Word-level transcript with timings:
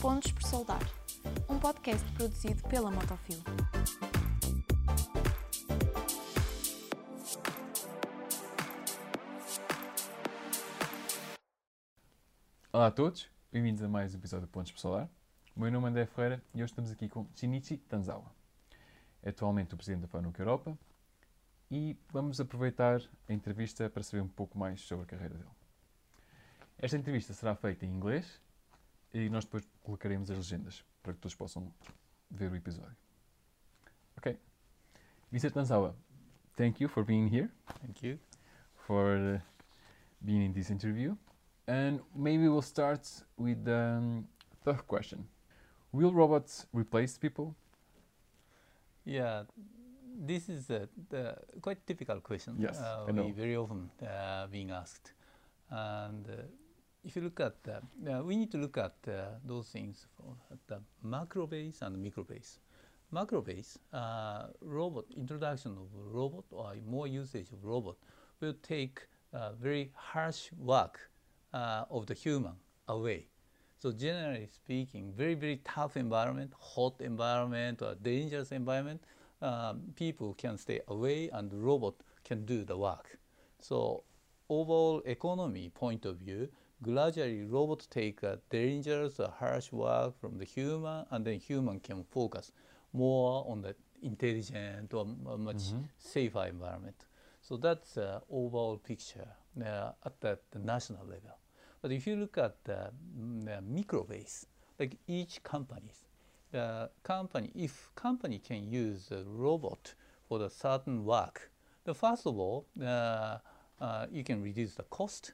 Pontos 0.00 0.32
por 0.32 0.42
Soldar, 0.44 0.80
um 1.46 1.58
podcast 1.58 2.10
produzido 2.12 2.62
pela 2.70 2.90
Motofil. 2.90 3.36
Olá 12.72 12.86
a 12.86 12.90
todos, 12.90 13.28
bem-vindos 13.52 13.82
a 13.82 13.88
mais 13.88 14.14
um 14.14 14.16
episódio 14.16 14.46
de 14.46 14.52
Pontos 14.52 14.72
por 14.72 14.78
Solar. 14.78 15.06
O 15.54 15.60
meu 15.60 15.70
nome 15.70 15.84
é 15.84 15.90
André 15.90 16.06
Ferreira 16.06 16.42
e 16.54 16.62
hoje 16.62 16.72
estamos 16.72 16.90
aqui 16.90 17.06
com 17.06 17.26
Shinichi 17.34 17.76
Tanzawa. 17.76 18.32
Atualmente 19.22 19.74
o 19.74 19.76
presidente 19.76 20.00
da 20.00 20.08
FANUC 20.08 20.38
Europa 20.38 20.78
e 21.70 21.94
vamos 22.10 22.40
aproveitar 22.40 23.02
a 23.28 23.32
entrevista 23.34 23.90
para 23.90 24.02
saber 24.02 24.22
um 24.22 24.28
pouco 24.28 24.58
mais 24.58 24.80
sobre 24.80 25.04
a 25.04 25.06
carreira 25.06 25.34
dele. 25.34 25.50
Esta 26.78 26.96
entrevista 26.96 27.34
será 27.34 27.54
feita 27.54 27.84
em 27.84 27.90
inglês 27.90 28.40
e 29.12 29.28
nós 29.28 29.44
depois 29.44 29.64
colocaremos 29.82 30.30
as 30.30 30.36
legendas 30.38 30.84
para 31.02 31.12
que 31.12 31.18
todos 31.20 31.34
possam 31.34 31.72
ver 32.30 32.50
o 32.50 32.56
episódio. 32.56 32.96
Ok. 34.16 34.38
Mr. 35.32 35.50
Tanzawa, 35.50 35.94
thank 36.56 36.80
you 36.82 36.88
for 36.88 37.04
being 37.04 37.28
here, 37.28 37.50
Thank 37.80 38.04
you. 38.06 38.18
for 38.86 39.16
uh, 39.16 39.40
being 40.20 40.44
in 40.44 40.52
this 40.52 40.70
interview. 40.70 41.16
And 41.66 42.00
maybe 42.14 42.48
we'll 42.48 42.62
start 42.62 43.06
with 43.36 43.64
the 43.64 43.96
um, 43.98 44.28
third 44.64 44.86
question. 44.86 45.26
Will 45.92 46.12
robots 46.12 46.66
replace 46.72 47.16
people? 47.18 47.54
Yeah, 49.04 49.44
this 50.18 50.48
is 50.48 50.68
a 50.70 50.88
the 51.08 51.36
quite 51.60 51.86
typical 51.86 52.20
question. 52.20 52.56
Yes, 52.58 52.78
uh, 52.80 53.06
I 53.08 53.12
know. 53.12 53.30
very 53.32 53.56
often 53.56 53.90
uh, 54.02 54.46
being 54.48 54.70
asked, 54.70 55.14
and 55.70 56.26
uh, 56.28 56.42
if 57.04 57.16
you 57.16 57.22
look 57.22 57.40
at, 57.40 57.56
uh, 57.68 58.10
uh, 58.10 58.22
we 58.22 58.36
need 58.36 58.50
to 58.50 58.58
look 58.58 58.76
at 58.76 58.94
uh, 59.08 59.38
those 59.44 59.68
things 59.68 60.06
at 60.50 60.58
the 60.66 60.80
macro 61.02 61.46
base 61.46 61.82
and 61.82 62.02
micro 62.02 62.24
base. 62.24 62.58
Macro 63.10 63.40
base, 63.40 63.78
uh, 63.92 64.46
robot 64.60 65.04
introduction 65.16 65.72
of 65.72 65.88
robot 66.14 66.44
or 66.50 66.74
more 66.86 67.06
usage 67.06 67.50
of 67.52 67.64
robot 67.64 67.96
will 68.40 68.54
take 68.62 69.00
uh, 69.32 69.52
very 69.52 69.90
harsh 69.94 70.50
work 70.58 71.10
uh, 71.52 71.84
of 71.90 72.06
the 72.06 72.14
human 72.14 72.54
away. 72.88 73.26
So 73.78 73.92
generally 73.92 74.48
speaking, 74.52 75.12
very 75.16 75.34
very 75.34 75.60
tough 75.64 75.96
environment, 75.96 76.52
hot 76.58 77.00
environment 77.00 77.82
or 77.82 77.94
dangerous 77.94 78.52
environment, 78.52 79.02
um, 79.42 79.80
people 79.96 80.34
can 80.34 80.58
stay 80.58 80.80
away 80.88 81.30
and 81.32 81.52
robot 81.52 81.94
can 82.24 82.44
do 82.44 82.62
the 82.62 82.76
work. 82.76 83.18
So 83.58 84.04
overall 84.48 85.02
economy 85.06 85.70
point 85.70 86.04
of 86.04 86.16
view, 86.16 86.48
gradually 86.82 87.44
robot 87.44 87.86
take 87.90 88.22
a 88.22 88.38
dangerous 88.50 89.20
or 89.20 89.32
harsh 89.38 89.72
work 89.72 90.18
from 90.20 90.38
the 90.38 90.44
human, 90.44 91.06
and 91.10 91.24
then 91.24 91.38
human 91.38 91.80
can 91.80 92.04
focus 92.04 92.52
more 92.92 93.44
on 93.48 93.62
the 93.62 93.74
intelligent 94.02 94.92
or 94.94 95.02
m- 95.02 95.44
much 95.44 95.62
safer 95.98 96.46
environment. 96.46 97.06
So 97.42 97.56
that's 97.56 97.94
the 97.94 98.22
overall 98.30 98.76
picture 98.78 99.28
uh, 99.60 99.92
at 100.04 100.20
the, 100.20 100.38
the 100.50 100.58
national 100.58 101.04
level. 101.04 101.36
But 101.82 101.92
if 101.92 102.06
you 102.06 102.16
look 102.16 102.38
at 102.38 102.62
the, 102.64 102.90
mm, 103.18 103.44
the 103.44 103.60
micro 103.62 104.04
base, 104.04 104.46
like 104.78 104.96
each 105.06 105.42
companies, 105.42 106.04
the 106.52 106.90
company, 107.02 107.50
if 107.54 107.90
company 107.94 108.38
can 108.38 108.70
use 108.70 109.10
a 109.10 109.22
robot 109.24 109.94
for 110.28 110.38
the 110.38 110.50
certain 110.50 111.04
work, 111.04 111.50
the 111.84 111.94
first 111.94 112.26
of 112.26 112.38
all, 112.38 112.66
uh, 112.82 113.38
uh, 113.80 114.06
you 114.12 114.22
can 114.22 114.42
reduce 114.42 114.74
the 114.74 114.82
cost, 114.84 115.32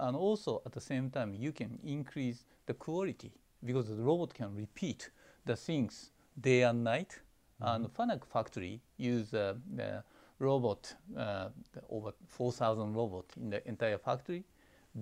and 0.00 0.16
also 0.16 0.62
at 0.66 0.72
the 0.72 0.80
same 0.80 1.10
time 1.10 1.34
you 1.34 1.52
can 1.52 1.78
increase 1.84 2.44
the 2.66 2.74
quality 2.74 3.32
because 3.64 3.88
the 3.88 4.02
robot 4.02 4.34
can 4.34 4.54
repeat 4.54 5.10
the 5.44 5.56
things 5.56 6.10
day 6.40 6.62
and 6.62 6.82
night. 6.84 7.20
And 7.60 7.92
Fanuc 7.92 8.24
factory 8.24 8.80
use 8.96 9.34
uh, 9.34 9.54
the 9.76 10.02
robot 10.38 10.94
uh, 11.16 11.50
over 11.90 12.12
4,000 12.26 12.94
robot 12.94 13.26
in 13.36 13.50
the 13.50 13.66
entire 13.68 13.98
factory, 13.98 14.44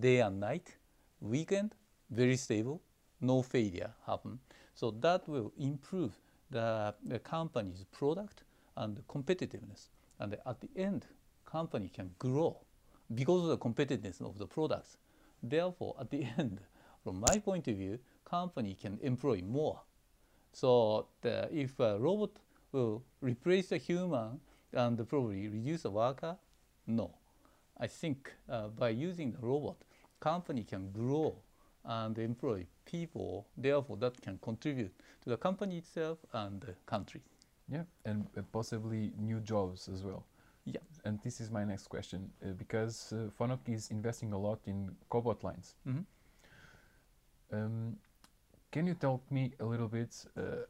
day 0.00 0.20
and 0.20 0.40
night, 0.40 0.76
weekend, 1.20 1.76
very 2.10 2.36
stable, 2.36 2.82
no 3.20 3.42
failure 3.42 3.92
happen. 4.06 4.40
So 4.74 4.90
that 5.00 5.28
will 5.28 5.52
improve 5.58 6.18
the, 6.50 6.94
the 7.04 7.20
company's 7.20 7.84
product 7.92 8.42
and 8.76 9.06
competitiveness. 9.06 9.88
And 10.18 10.36
at 10.44 10.60
the 10.60 10.70
end, 10.76 11.06
company 11.44 11.90
can 11.94 12.10
grow 12.18 12.58
because 13.14 13.42
of 13.42 13.48
the 13.48 13.58
competitiveness 13.58 14.20
of 14.20 14.38
the 14.38 14.46
products. 14.46 14.96
Therefore, 15.42 15.96
at 16.00 16.10
the 16.10 16.26
end, 16.38 16.60
from 17.02 17.20
my 17.20 17.38
point 17.38 17.68
of 17.68 17.76
view, 17.76 17.98
company 18.24 18.74
can 18.80 18.98
employ 19.02 19.42
more. 19.42 19.80
So 20.52 21.06
the, 21.22 21.48
if 21.52 21.78
a 21.80 21.98
robot 21.98 22.30
will 22.72 23.02
replace 23.20 23.68
the 23.68 23.78
human 23.78 24.40
and 24.72 25.08
probably 25.08 25.48
reduce 25.48 25.82
the 25.82 25.90
worker, 25.90 26.36
no. 26.86 27.14
I 27.78 27.86
think 27.86 28.32
uh, 28.48 28.68
by 28.68 28.90
using 28.90 29.32
the 29.32 29.38
robot, 29.38 29.76
company 30.20 30.64
can 30.64 30.90
grow 30.90 31.36
and 31.84 32.18
employ 32.18 32.66
people. 32.84 33.46
Therefore, 33.56 33.96
that 33.98 34.20
can 34.20 34.38
contribute 34.42 34.92
to 35.22 35.30
the 35.30 35.36
company 35.36 35.78
itself 35.78 36.18
and 36.32 36.60
the 36.60 36.74
country. 36.86 37.22
Yeah, 37.70 37.84
and 38.04 38.26
uh, 38.36 38.42
possibly 38.52 39.12
new 39.18 39.40
jobs 39.40 39.88
as 39.88 40.02
well. 40.02 40.24
Yeah. 40.72 40.80
And 41.04 41.18
this 41.22 41.40
is 41.40 41.50
my 41.50 41.64
next 41.64 41.88
question 41.88 42.30
uh, 42.42 42.52
because 42.52 43.12
uh, 43.12 43.56
is 43.66 43.90
investing 43.90 44.32
a 44.32 44.38
lot 44.38 44.58
in 44.66 44.96
cobot 45.10 45.42
lines. 45.42 45.76
Mhm. 45.86 46.04
Um, 47.52 47.96
can 48.70 48.86
you 48.86 48.94
tell 48.94 49.20
me 49.30 49.52
a 49.60 49.64
little 49.64 49.88
bit, 49.88 50.26
uh, 50.36 50.66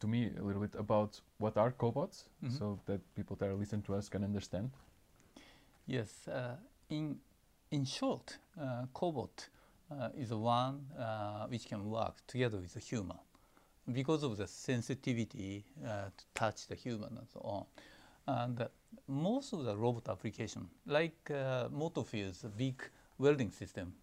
to 0.00 0.06
me 0.06 0.32
a 0.36 0.42
little 0.42 0.60
bit 0.62 0.74
about 0.74 1.20
what 1.38 1.56
are 1.56 1.72
cobots, 1.72 2.24
Mhm. 2.42 2.58
so 2.58 2.78
that 2.86 3.00
people 3.14 3.36
that 3.36 3.48
are 3.48 3.54
listening 3.58 3.82
to 3.84 3.94
us 3.94 4.08
can 4.08 4.24
understand? 4.24 4.70
Yes, 5.86 6.28
uh, 6.28 6.56
in 6.88 7.20
in 7.70 7.84
short, 7.84 8.38
uh, 8.56 8.86
cobot 8.94 9.48
uh, 9.90 10.08
is 10.16 10.28
the 10.28 10.38
one 10.38 10.86
uh, 10.98 11.46
which 11.50 11.66
can 11.68 11.84
work 11.90 12.14
together 12.26 12.58
with 12.58 12.72
the 12.72 12.80
human 12.80 13.18
because 13.92 14.22
of 14.26 14.36
the 14.36 14.46
sensitivity 14.46 15.64
uh, 15.84 16.10
to 16.16 16.24
touch 16.34 16.66
the 16.66 16.74
human 16.74 17.16
and 17.18 17.28
so 17.28 17.40
on. 17.40 17.66
And 18.28 18.68
most 19.06 19.54
of 19.54 19.64
the 19.64 19.74
robot 19.74 20.08
application, 20.10 20.68
like 20.86 21.30
uh, 21.30 21.68
motor 21.72 22.04
fields, 22.04 22.44
a 22.44 22.48
big 22.48 22.82
welding 23.16 23.50
system, 23.50 23.94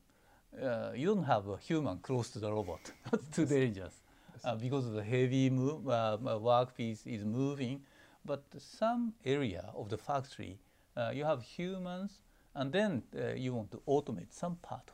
uh, 0.59 0.91
you 0.95 1.13
don't 1.13 1.25
have 1.25 1.47
a 1.47 1.57
human 1.57 1.99
close 1.99 2.31
to 2.31 2.39
the 2.39 2.51
robot. 2.51 2.91
That's 3.11 3.27
too 3.29 3.45
dangerous 3.45 4.01
uh, 4.43 4.55
because 4.55 4.87
of 4.87 4.93
the 4.93 5.03
heavy 5.03 5.51
move, 5.51 5.87
uh, 5.87 5.91
uh, 5.91 6.39
workpiece 6.39 7.05
is 7.05 7.23
moving. 7.23 7.81
But 8.25 8.43
some 8.57 9.13
area 9.23 9.69
of 9.75 9.89
the 9.89 9.97
factory, 9.97 10.57
uh, 10.97 11.11
you 11.13 11.23
have 11.23 11.43
humans, 11.43 12.19
and 12.55 12.71
then 12.71 13.03
uh, 13.15 13.33
you 13.35 13.53
want 13.53 13.69
to 13.73 13.81
automate 13.87 14.33
some 14.33 14.55
part 14.55 14.89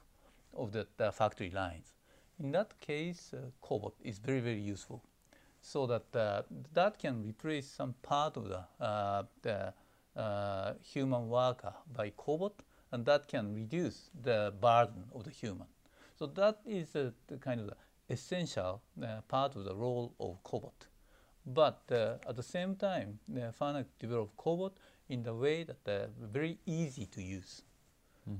of 0.53 0.73
the, 0.73 0.87
the 0.97 1.09
factory 1.13 1.51
lines. 1.51 1.93
In 2.37 2.51
that 2.51 2.77
case, 2.81 3.31
uh, 3.33 3.37
cobot 3.65 3.93
is 4.03 4.17
very 4.17 4.41
very 4.41 4.59
useful, 4.59 5.01
so 5.61 5.87
that 5.87 6.15
uh, 6.15 6.41
that 6.73 6.97
can 6.97 7.23
replace 7.23 7.67
some 7.67 7.93
part 8.01 8.37
of 8.37 8.49
the, 8.49 8.63
uh, 8.83 9.23
the 9.41 9.73
uh, 10.15 10.73
human 10.81 11.29
worker 11.29 11.73
by 11.95 12.09
cobot, 12.11 12.53
and 12.91 13.05
that 13.05 13.27
can 13.27 13.53
reduce 13.53 14.09
the 14.23 14.53
burden 14.59 15.05
of 15.13 15.23
the 15.23 15.29
human. 15.29 15.67
So 16.17 16.25
that 16.27 16.59
is 16.65 16.95
uh, 16.95 17.11
the 17.27 17.37
kind 17.37 17.61
of 17.61 17.67
the 17.67 17.75
essential 18.09 18.81
uh, 19.01 19.21
part 19.27 19.55
of 19.55 19.63
the 19.63 19.75
role 19.75 20.13
of 20.19 20.43
cobot. 20.43 20.87
But 21.45 21.81
uh, 21.91 22.29
at 22.29 22.35
the 22.35 22.43
same 22.43 22.75
time, 22.75 23.19
uh, 23.35 23.51
Fanuc 23.59 23.85
developed 23.99 24.37
cobot 24.37 24.73
in 25.09 25.23
the 25.23 25.33
way 25.33 25.63
that 25.63 25.87
uh, 25.87 26.07
very 26.19 26.57
easy 26.65 27.05
to 27.05 27.21
use, 27.21 27.63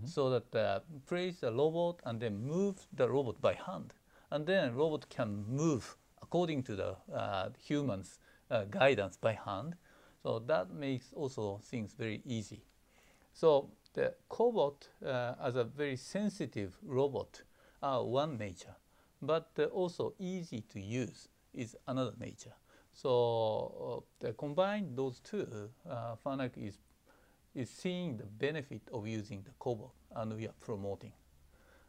so 0.05 0.29
that 0.29 0.55
uh, 0.55 0.79
place 1.07 1.39
the 1.39 1.51
robot 1.51 1.99
and 2.05 2.19
then 2.19 2.45
move 2.45 2.75
the 2.93 3.09
robot 3.09 3.41
by 3.41 3.53
hand, 3.53 3.93
and 4.29 4.45
then 4.45 4.75
robot 4.75 5.09
can 5.09 5.43
move 5.47 5.97
according 6.31 6.63
to 6.63 6.77
the 6.77 6.95
uh, 7.13 7.49
human's 7.59 8.17
uh, 8.49 8.63
guidance 8.69 9.17
by 9.17 9.33
hand. 9.33 9.75
So 10.23 10.39
that 10.47 10.71
makes 10.71 11.11
also 11.13 11.59
things 11.61 11.93
very 11.93 12.21
easy. 12.25 12.63
So 13.33 13.71
the 13.93 14.13
cobot 14.29 14.87
uh, 15.05 15.33
as 15.43 15.57
a 15.57 15.65
very 15.65 15.97
sensitive 15.97 16.77
robot 16.83 17.41
are 17.83 18.05
one 18.05 18.37
nature, 18.37 18.75
but 19.21 19.49
also 19.73 20.13
easy 20.19 20.61
to 20.69 20.79
use 20.79 21.27
is 21.53 21.75
another 21.87 22.13
nature. 22.17 22.53
So 22.93 24.05
uh, 24.25 24.31
combine 24.37 24.95
those 24.95 25.19
two, 25.19 25.69
uh, 25.89 26.15
Fanuc 26.25 26.51
is 26.55 26.77
is 27.53 27.69
seeing 27.69 28.15
the 28.15 28.23
benefit 28.25 28.81
of 28.93 29.05
using 29.05 29.43
the 29.43 29.51
cobot, 29.59 29.91
and 30.15 30.33
we 30.33 30.47
are 30.47 30.55
promoting. 30.61 31.11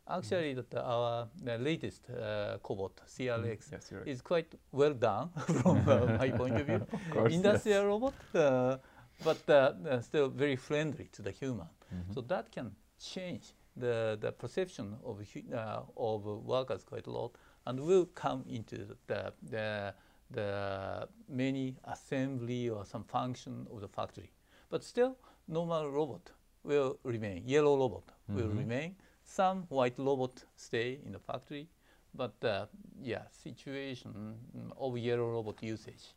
Actually, 0.08 0.54
that 0.54 0.74
our 0.74 1.28
the 1.44 1.58
latest 1.58 2.10
uh, 2.10 2.58
cobot 2.62 2.90
CRX 3.06 3.72
Yes, 3.72 3.92
right. 3.92 4.06
is 4.08 4.20
quite 4.20 4.54
well 4.72 4.94
done 4.94 5.30
from 5.62 5.76
uh, 5.88 6.18
my 6.18 6.30
point 6.30 6.58
of 6.58 6.66
view. 6.66 6.80
course, 7.10 7.32
Industrial 7.32 7.86
robot, 7.86 8.14
uh, 8.34 8.76
but 9.24 10.02
still 10.04 10.28
very 10.28 10.56
friendly 10.56 11.08
to 11.12 11.22
the 11.22 11.30
human. 11.30 11.68
Mhm. 11.92 12.14
So 12.14 12.20
that 12.22 12.50
can 12.50 12.74
change 12.98 13.54
the, 13.76 14.18
the 14.20 14.32
perception 14.32 14.96
of, 15.04 15.20
uh, 15.52 15.82
of 15.96 16.24
workers 16.24 16.84
quite 16.84 17.06
a 17.06 17.10
lot 17.10 17.36
and 17.66 17.78
will 17.80 18.06
come 18.06 18.44
into 18.48 18.96
the, 19.06 19.32
the, 19.50 19.94
the 20.30 21.08
many 21.28 21.76
assembly 21.84 22.68
or 22.68 22.84
some 22.84 23.04
function 23.04 23.66
of 23.70 23.80
the 23.80 23.88
factory. 23.88 24.30
But 24.68 24.82
still, 24.84 25.16
normal 25.46 25.90
robot 25.90 26.32
will 26.64 26.98
remain, 27.04 27.42
yellow 27.46 27.76
robot 27.76 28.04
will 28.28 28.48
Mhm. 28.48 28.58
remain. 28.58 28.96
Some 29.24 29.64
white 29.68 29.98
robot 29.98 30.44
stay 30.56 30.98
in 31.06 31.12
the 31.12 31.18
factory, 31.18 31.68
but 32.14 32.34
uh, 32.44 32.66
yeah, 33.02 33.22
situation 33.30 34.34
of 34.76 34.98
yellow 34.98 35.30
robot 35.30 35.62
usage 35.62 36.14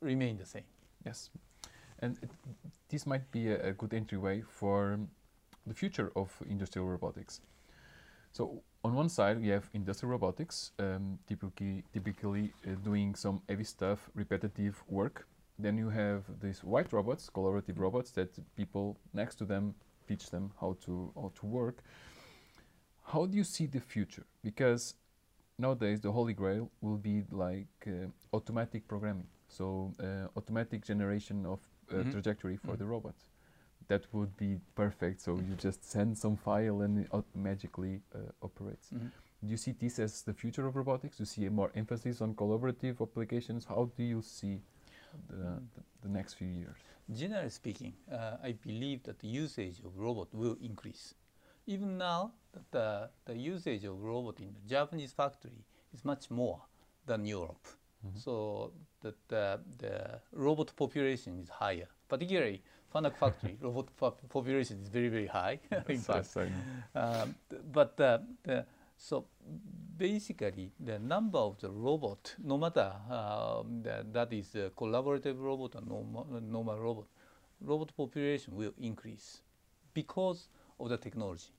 remain 0.00 0.36
the 0.36 0.46
same. 0.46 0.64
Yes. 1.04 1.30
And 2.00 2.18
it, 2.22 2.30
this 2.88 3.06
might 3.06 3.30
be 3.30 3.48
a, 3.48 3.68
a 3.68 3.72
good 3.72 3.94
entryway 3.94 4.42
for 4.46 4.98
the 5.66 5.74
future 5.74 6.12
of 6.14 6.30
industrial 6.48 6.88
robotics. 6.88 7.40
So 8.32 8.62
on 8.84 8.94
one 8.94 9.08
side 9.08 9.40
we 9.40 9.48
have 9.48 9.70
industrial 9.72 10.10
robotics, 10.12 10.72
um, 10.78 11.18
typically 11.26 11.84
typically 11.92 12.52
uh, 12.66 12.74
doing 12.84 13.14
some 13.14 13.40
heavy 13.48 13.64
stuff, 13.64 14.10
repetitive 14.14 14.82
work. 14.88 15.26
Then 15.58 15.78
you 15.78 15.88
have 15.88 16.24
these 16.40 16.64
white 16.64 16.92
robots, 16.92 17.30
collaborative 17.32 17.78
robots 17.78 18.10
that 18.12 18.30
people 18.56 18.96
next 19.12 19.36
to 19.36 19.44
them 19.44 19.74
teach 20.08 20.30
them 20.30 20.50
how 20.60 20.76
to 20.84 21.12
how 21.14 21.32
to 21.40 21.46
work. 21.46 21.82
How 23.04 23.26
do 23.26 23.36
you 23.36 23.44
see 23.44 23.66
the 23.66 23.80
future? 23.80 24.26
Because 24.42 24.94
nowadays 25.58 26.00
the 26.00 26.10
holy 26.10 26.32
grail 26.32 26.70
will 26.80 26.96
be 26.96 27.24
like 27.30 27.68
uh, 27.86 28.08
automatic 28.32 28.88
programming, 28.88 29.26
so 29.48 29.92
uh, 30.00 30.28
automatic 30.36 30.84
generation 30.84 31.46
of 31.46 31.60
uh, 31.90 31.96
Mhm. 31.96 32.10
trajectory 32.10 32.56
for 32.56 32.72
Mhm. 32.74 32.78
the 32.78 32.84
robot. 32.86 33.14
That 33.88 34.02
would 34.14 34.34
be 34.36 34.60
perfect. 34.74 35.20
So 35.20 35.36
you 35.38 35.54
just 35.56 35.84
send 35.84 36.16
some 36.16 36.36
file 36.36 36.80
and 36.82 36.98
it 37.04 37.24
magically 37.34 38.00
uh, 38.14 38.18
operates. 38.42 38.90
Do 38.90 39.50
you 39.50 39.58
see 39.58 39.72
this 39.72 39.98
as 39.98 40.22
the 40.22 40.32
future 40.32 40.66
of 40.66 40.74
robotics? 40.74 41.18
Do 41.18 41.22
you 41.22 41.26
see 41.26 41.46
a 41.46 41.50
more 41.50 41.70
emphasis 41.74 42.20
on 42.22 42.34
collaborative 42.34 43.00
applications? 43.02 43.66
How 43.66 43.90
do 43.96 44.02
you 44.02 44.22
see 44.22 44.62
the, 45.28 45.36
the, 45.36 45.82
the 46.02 46.08
next 46.08 46.34
few 46.34 46.48
years? 46.48 46.78
Generally 47.12 47.50
speaking, 47.50 47.92
uh, 48.10 48.38
I 48.42 48.52
believe 48.52 49.02
that 49.02 49.18
the 49.18 49.28
usage 49.28 49.80
of 49.84 49.98
robot 49.98 50.28
will 50.32 50.56
increase. 50.62 51.14
Even 51.66 51.98
now, 51.98 52.32
the, 52.70 53.08
the 53.24 53.36
usage 53.36 53.84
of 53.84 54.00
robot 54.02 54.40
in 54.40 54.52
the 54.52 54.68
Japanese 54.68 55.12
factory 55.12 55.64
is 55.92 56.04
much 56.04 56.30
more 56.30 56.60
than 57.06 57.24
Europe. 57.24 57.66
Mhm. 58.06 58.18
So 58.18 58.72
that 59.00 59.14
the, 59.28 59.60
the 59.78 60.20
robot 60.32 60.72
population 60.76 61.38
is 61.38 61.48
higher. 61.48 61.88
Particularly, 62.08 62.62
Fanuc 62.94 63.16
factory 63.16 63.56
robot 63.62 63.86
pop- 63.96 64.28
population 64.28 64.80
is 64.80 64.88
very 64.88 65.08
very 65.08 65.26
high. 65.26 65.58
in 65.88 65.98
fact, 66.00 66.36
I 66.36 66.48
um, 66.98 67.34
but 67.72 67.98
uh, 68.00 68.18
the, 68.42 68.64
so 68.96 69.26
basically, 69.96 70.70
the 70.78 70.98
number 70.98 71.38
of 71.38 71.58
the 71.60 71.70
robot, 71.70 72.34
no 72.42 72.56
matter 72.56 72.92
um, 73.10 73.82
that, 73.82 74.12
that 74.12 74.32
is 74.32 74.54
a 74.54 74.70
collaborative 74.70 75.40
robot 75.40 75.74
or 75.74 75.82
normal, 75.82 76.26
normal 76.40 76.78
robot, 76.78 77.06
robot 77.60 77.92
population 77.96 78.54
will 78.54 78.74
increase 78.78 79.40
because 79.92 80.48
of 80.78 80.88
the 80.88 80.96
technology. 80.96 81.52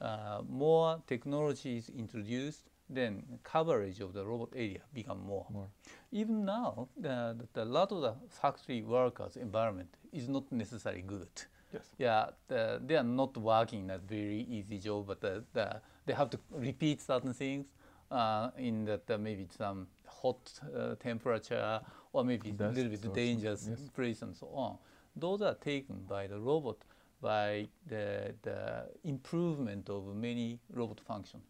Uh, 0.00 0.42
more 0.48 1.02
technology 1.06 1.76
is 1.76 1.90
introduced, 1.90 2.70
then 2.88 3.22
coverage 3.42 4.00
of 4.00 4.12
the 4.12 4.24
robot 4.24 4.48
area 4.54 4.80
become 4.94 5.20
more. 5.24 5.46
More. 5.50 5.68
Even 6.10 6.44
now, 6.44 6.88
the, 6.96 7.36
lot 7.64 7.92
of 7.92 8.00
the 8.00 8.14
factory 8.28 8.82
workers' 8.82 9.36
environment 9.36 9.94
is 10.12 10.28
not 10.28 10.50
necessarily 10.50 11.02
good. 11.02 11.28
Yes. 11.72 11.82
Yeah, 11.98 12.26
the, 12.48 12.80
they 12.84 12.96
are 12.96 13.04
not 13.04 13.36
working 13.36 13.84
in 13.84 13.90
a 13.90 13.98
very 13.98 14.46
easy 14.50 14.78
job, 14.78 15.06
but 15.06 15.20
the, 15.20 15.44
the, 15.52 15.80
they 16.06 16.14
have 16.14 16.30
to 16.30 16.38
repeat 16.50 17.00
certain 17.00 17.32
things 17.32 17.66
uh, 18.10 18.50
in 18.58 18.84
that 18.86 19.08
uh, 19.08 19.18
maybe 19.18 19.46
some 19.56 19.86
hot 20.06 20.52
uh, 20.76 20.94
temperature 20.96 21.80
or 22.12 22.24
maybe 22.24 22.54
a 22.58 22.68
little 22.68 22.90
bit 22.90 23.14
dangerous 23.14 23.68
yes. 23.70 23.88
place 23.94 24.22
and 24.22 24.34
so 24.34 24.48
on. 24.52 24.78
Those 25.14 25.42
are 25.42 25.54
taken 25.54 26.04
by 26.08 26.26
the 26.26 26.38
robot 26.38 26.78
by 27.20 27.68
the, 27.86 28.34
the 28.42 28.88
improvement 29.04 29.88
of 29.88 30.14
many 30.14 30.58
robot 30.72 31.00
functions. 31.00 31.44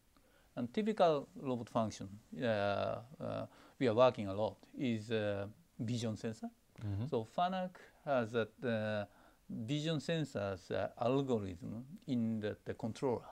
And 0.56 0.72
typical 0.74 1.28
robot 1.36 1.68
function 1.68 2.08
uh, 2.42 2.44
uh, 2.44 3.46
we 3.78 3.88
are 3.88 3.94
working 3.94 4.26
a 4.28 4.34
lot 4.34 4.56
is 4.78 5.10
uh, 5.10 5.46
vision 5.78 6.16
sensor. 6.16 6.50
Mhm. 6.82 7.08
So 7.08 7.24
FANUC 7.24 7.70
has 8.04 8.34
a 8.34 9.06
vision 9.48 9.98
sensors 10.00 10.70
algorithm 10.98 11.84
in 12.06 12.40
the, 12.40 12.56
the 12.64 12.74
controller. 12.74 13.28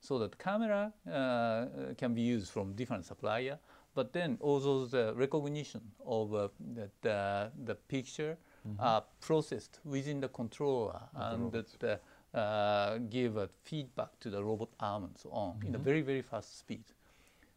So 0.00 0.18
that 0.18 0.38
camera 0.38 0.92
uh, 1.10 1.94
can 1.96 2.14
be 2.14 2.20
used 2.20 2.50
from 2.50 2.74
different 2.74 3.06
supplier, 3.06 3.58
but 3.94 4.12
then 4.12 4.36
also 4.40 4.86
the 4.86 5.14
recognition 5.14 5.80
of 6.04 6.34
uh, 6.34 6.48
the, 6.74 6.90
the, 7.00 7.50
the 7.64 7.74
picture 7.74 8.36
Mhm. 8.66 8.76
are 8.78 9.04
processed 9.20 9.80
within 9.84 10.20
the 10.20 10.28
controller 10.28 11.00
and 11.14 11.52
that 11.52 11.84
uh, 12.34 12.36
uh, 12.36 12.98
give 13.10 13.36
a 13.36 13.48
feedback 13.62 14.18
to 14.20 14.30
the 14.30 14.42
robot 14.42 14.70
arm 14.80 15.04
and 15.04 15.18
so 15.18 15.30
on 15.30 15.56
in 15.64 15.74
a 15.74 15.78
Mhm. 15.78 15.84
very, 15.84 16.02
very 16.02 16.22
fast 16.22 16.58
speed. 16.58 16.84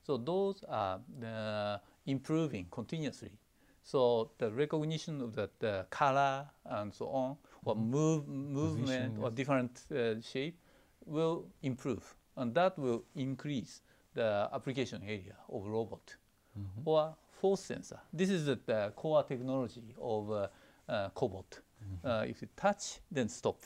So 0.04 0.18
those 0.18 0.64
are 0.68 1.00
the 1.20 1.82
improving 2.06 2.68
continuously. 2.72 3.32
So 3.84 4.32
the 4.38 4.52
recognition 4.52 5.22
of 5.22 5.34
the, 5.34 5.50
the 5.60 5.86
color 5.90 6.46
and 6.66 6.94
so 6.94 7.08
on, 7.08 7.38
or 7.66 7.76
Mhm. 7.76 7.90
move, 7.90 8.28
movement 8.28 9.16
Position, 9.16 9.24
or 9.24 9.32
different 9.32 9.86
uh, 9.92 10.22
shape 10.22 10.60
will 11.06 11.46
improve, 11.62 12.16
and 12.36 12.54
that 12.54 12.78
will 12.78 13.04
increase 13.16 13.82
the 14.14 14.50
application 14.52 15.02
area 15.04 15.36
of 15.50 15.66
robot 15.68 16.16
Mhm. 16.58 16.82
or 16.86 17.16
force 17.32 17.62
sensor. 17.62 18.00
This 18.12 18.30
is 18.30 18.46
the, 18.46 18.60
the 18.66 18.92
core 18.96 19.24
technology 19.24 19.96
of 20.02 20.32
uh, 20.32 20.48
cobot. 21.16 21.62
Mhm. 21.82 22.00
Uh, 22.04 22.26
if 22.28 22.42
you 22.42 22.48
touch, 22.56 23.00
then 23.12 23.30
stop. 23.30 23.60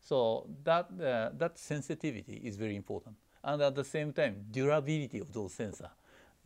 So 0.00 0.46
that 0.64 0.86
uh, 1.00 1.30
that 1.38 1.58
sensitivity 1.58 2.40
is 2.44 2.56
very 2.56 2.76
important, 2.76 3.16
and 3.42 3.62
at 3.62 3.74
the 3.74 3.84
same 3.84 4.12
time, 4.12 4.44
durability 4.50 5.20
of 5.20 5.32
those 5.32 5.52
sensor. 5.54 5.90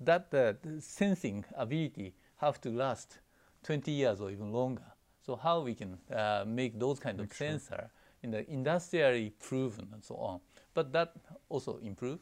That 0.01 0.33
uh, 0.35 0.55
sensing 0.81 1.45
ability 1.55 2.15
have 2.37 2.61
to 2.63 2.71
last 2.71 3.19
20 3.63 3.91
years 3.93 4.21
or 4.21 4.31
even 4.31 4.53
longer. 4.53 4.95
So 5.21 5.37
how 5.37 5.61
we 5.61 5.75
can 5.75 5.99
uh, 6.11 6.45
make 6.47 6.79
those 6.79 6.99
kind 6.99 7.19
Make 7.19 7.31
of 7.31 7.37
sure. 7.37 7.47
sensor 7.47 7.91
in 8.23 8.31
the 8.31 8.51
industrially 8.51 9.31
proven 9.39 9.89
and 9.93 10.03
so 10.05 10.17
on. 10.17 10.41
But 10.75 10.93
that 10.93 11.13
also 11.49 11.79
improve. 11.83 12.21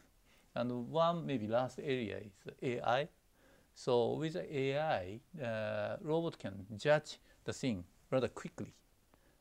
And 0.55 0.91
one 0.91 1.25
maybe 1.27 1.47
last 1.47 1.79
area 1.79 2.19
is 2.19 2.33
AI. 2.63 3.09
So 3.75 4.15
with 4.15 4.35
AI, 4.37 5.21
uh, 5.41 5.97
robot 6.03 6.39
can 6.39 6.67
judge 6.77 7.19
the 7.45 7.53
thing 7.53 7.85
rather 8.11 8.29
quickly, 8.29 8.75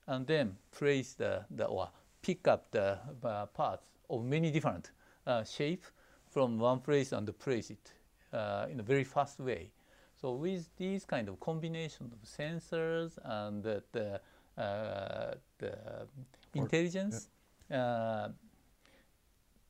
and 0.07 0.27
then 0.27 0.57
place 0.71 1.13
the, 1.13 1.45
the 1.51 1.65
or 1.65 1.89
pick 2.21 2.47
up 2.47 2.71
the 2.71 2.97
uh, 3.23 3.45
parts 3.47 3.87
of 4.09 4.23
many 4.23 4.51
different 4.51 4.91
uh, 5.25 5.43
shape 5.43 5.85
from 6.29 6.59
one 6.59 6.79
place 6.79 7.11
and 7.11 7.39
place 7.39 7.69
it 7.69 7.93
uh, 8.33 8.67
in 8.69 8.79
a 8.79 8.83
very 8.83 9.03
fast 9.03 9.39
way. 9.39 9.71
So 10.19 10.33
with 10.33 10.67
these 10.77 11.05
kind 11.05 11.29
of 11.29 11.39
combination 11.39 12.11
of 12.11 12.27
sensors 12.27 13.17
and 13.23 13.63
the, 13.63 13.83
the, 13.91 14.19
uh, 14.61 15.35
the 15.59 15.77
intelligence, 16.55 17.29
uh, 17.71 18.29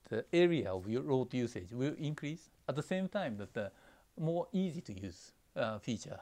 the 0.09 0.25
area 0.31 0.71
of 0.71 0.87
your 0.87 1.01
road 1.01 1.33
usage 1.33 1.73
will 1.73 1.93
increase. 1.99 2.49
At 2.69 2.75
the 2.75 2.83
same 2.83 3.07
time, 3.09 3.37
that 3.37 3.53
the 3.53 3.71
more 4.19 4.47
easy 4.53 4.81
to 4.81 4.93
use 4.93 5.33
uh, 5.55 5.79
feature 5.79 6.19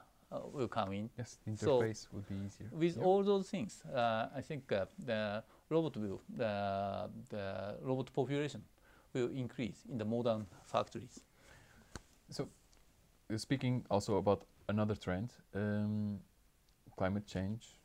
will 0.51 0.67
come 0.67 0.93
in. 0.93 1.09
Yes, 1.17 1.37
the 1.45 1.57
So, 1.57 1.79
would 2.11 2.27
be 2.27 2.35
easier. 2.45 2.69
With 2.71 2.97
all 2.97 3.23
those 3.23 3.49
things, 3.49 3.83
uh, 3.93 4.27
I 4.35 4.41
think 4.41 4.71
uh, 4.71 4.85
the 5.05 5.43
robot 5.69 5.97
will 5.97 6.21
the, 6.35 7.09
the 7.29 7.77
robot 7.81 8.11
population 8.13 8.63
will 9.13 9.29
increase 9.31 9.83
in 9.89 9.97
the 9.97 10.05
modern 10.05 10.45
factories. 10.65 11.21
So, 12.29 12.49
uh, 13.33 13.37
speaking 13.37 13.85
also 13.89 14.17
about 14.17 14.45
another 14.67 14.95
trend, 14.95 15.33
um, 15.53 16.19
climate 16.97 17.25
change 17.27 17.79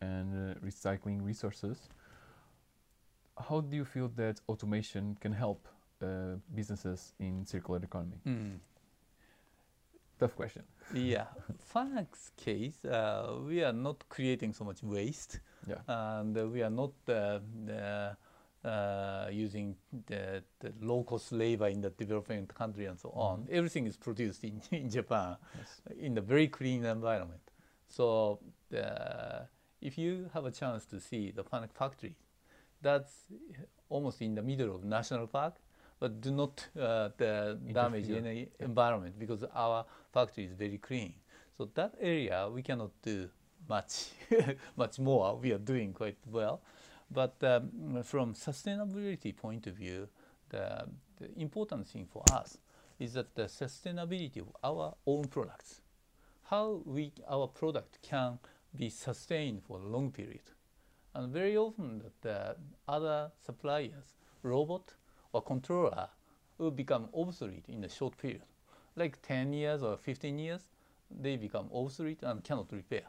and 0.00 0.32
uh, 0.34 0.54
recycling 0.60 1.24
resources. 1.24 1.88
How 3.48 3.60
do 3.60 3.76
you 3.76 3.84
feel 3.84 4.08
that 4.16 4.40
automation 4.48 5.16
can 5.20 5.32
help 5.32 5.68
uh, 6.02 6.36
businesses 6.54 7.14
in 7.18 7.44
circular 7.46 7.80
economy? 7.82 8.18
Tough 10.18 10.36
question. 10.36 10.62
Yeah, 10.92 11.26
Fanuc's 11.74 12.30
case, 12.36 12.84
uh, 12.84 13.36
we 13.46 13.64
are 13.64 13.72
not 13.72 14.08
creating 14.08 14.52
so 14.52 14.64
much 14.64 14.82
waste, 14.82 15.40
Yeah. 15.66 15.78
and 15.88 16.36
uh, 16.36 16.46
we 16.46 16.62
are 16.62 16.70
not 16.70 16.92
uh, 17.08 17.40
uh, 18.64 19.28
using 19.32 19.76
the, 20.06 20.42
the 20.60 20.72
low-cost 20.80 21.32
labor 21.32 21.68
in 21.68 21.80
the 21.80 21.90
developing 21.90 22.46
country 22.46 22.86
and 22.86 22.98
so 22.98 23.10
on. 23.10 23.40
Mhm. 23.42 23.50
Everything 23.50 23.86
is 23.86 23.96
produced 23.96 24.44
in, 24.44 24.60
in 24.70 24.88
Japan 24.90 25.36
Yes. 25.58 25.80
in 25.98 26.18
a 26.18 26.20
very 26.20 26.48
clean 26.48 26.84
environment. 26.84 27.42
So 27.88 28.38
uh, 28.76 29.46
if 29.80 29.98
you 29.98 30.30
have 30.32 30.46
a 30.46 30.50
chance 30.50 30.86
to 30.86 31.00
see 31.00 31.30
the 31.32 31.42
Fanuc 31.44 31.72
factory, 31.72 32.14
that's 32.80 33.26
almost 33.88 34.20
in 34.22 34.34
the 34.34 34.42
middle 34.42 34.74
of 34.74 34.84
national 34.84 35.26
park, 35.26 35.54
but 36.04 36.20
do 36.20 36.30
not 36.32 36.68
uh, 36.78 37.08
the 37.16 37.58
damage 37.72 38.10
any 38.10 38.48
environment 38.60 39.18
because 39.18 39.42
our 39.54 39.86
factory 40.12 40.44
is 40.44 40.52
very 40.52 40.76
clean. 40.76 41.14
So 41.56 41.70
that 41.76 41.94
area 41.98 42.46
we 42.52 42.60
cannot 42.60 42.90
do 43.00 43.30
much, 43.66 44.10
much 44.76 44.98
more. 44.98 45.38
We 45.38 45.52
are 45.52 45.62
doing 45.72 45.94
quite 45.94 46.18
well, 46.30 46.60
but 47.10 47.36
um, 47.42 48.02
from 48.02 48.34
sustainability 48.34 49.34
point 49.34 49.66
of 49.66 49.76
view, 49.76 50.08
the, 50.50 50.84
the 51.18 51.30
important 51.40 51.88
thing 51.88 52.06
for 52.12 52.22
us 52.30 52.58
is 52.98 53.14
that 53.14 53.34
the 53.34 53.44
sustainability 53.44 54.40
of 54.42 54.48
our 54.62 54.94
own 55.06 55.24
products, 55.24 55.80
how 56.50 56.82
we 56.84 57.12
our 57.30 57.46
product 57.46 57.98
can 58.02 58.38
be 58.76 58.90
sustained 58.90 59.62
for 59.66 59.78
a 59.78 59.86
long 59.86 60.10
period, 60.10 60.52
and 61.14 61.32
very 61.32 61.56
often 61.56 62.00
that 62.00 62.20
the 62.20 62.56
other 62.92 63.30
suppliers, 63.40 64.18
robot 64.42 64.92
or 65.34 65.42
controller, 65.42 66.08
will 66.58 66.70
become 66.70 67.08
obsolete 67.14 67.64
in 67.68 67.84
a 67.84 67.88
short 67.88 68.16
period, 68.16 68.42
like 68.96 69.20
10 69.22 69.52
years 69.52 69.82
or 69.82 69.96
15 69.96 70.38
years, 70.38 70.68
they 71.10 71.36
become 71.36 71.68
obsolete 71.74 72.22
and 72.22 72.42
cannot 72.44 72.72
repair. 72.72 73.02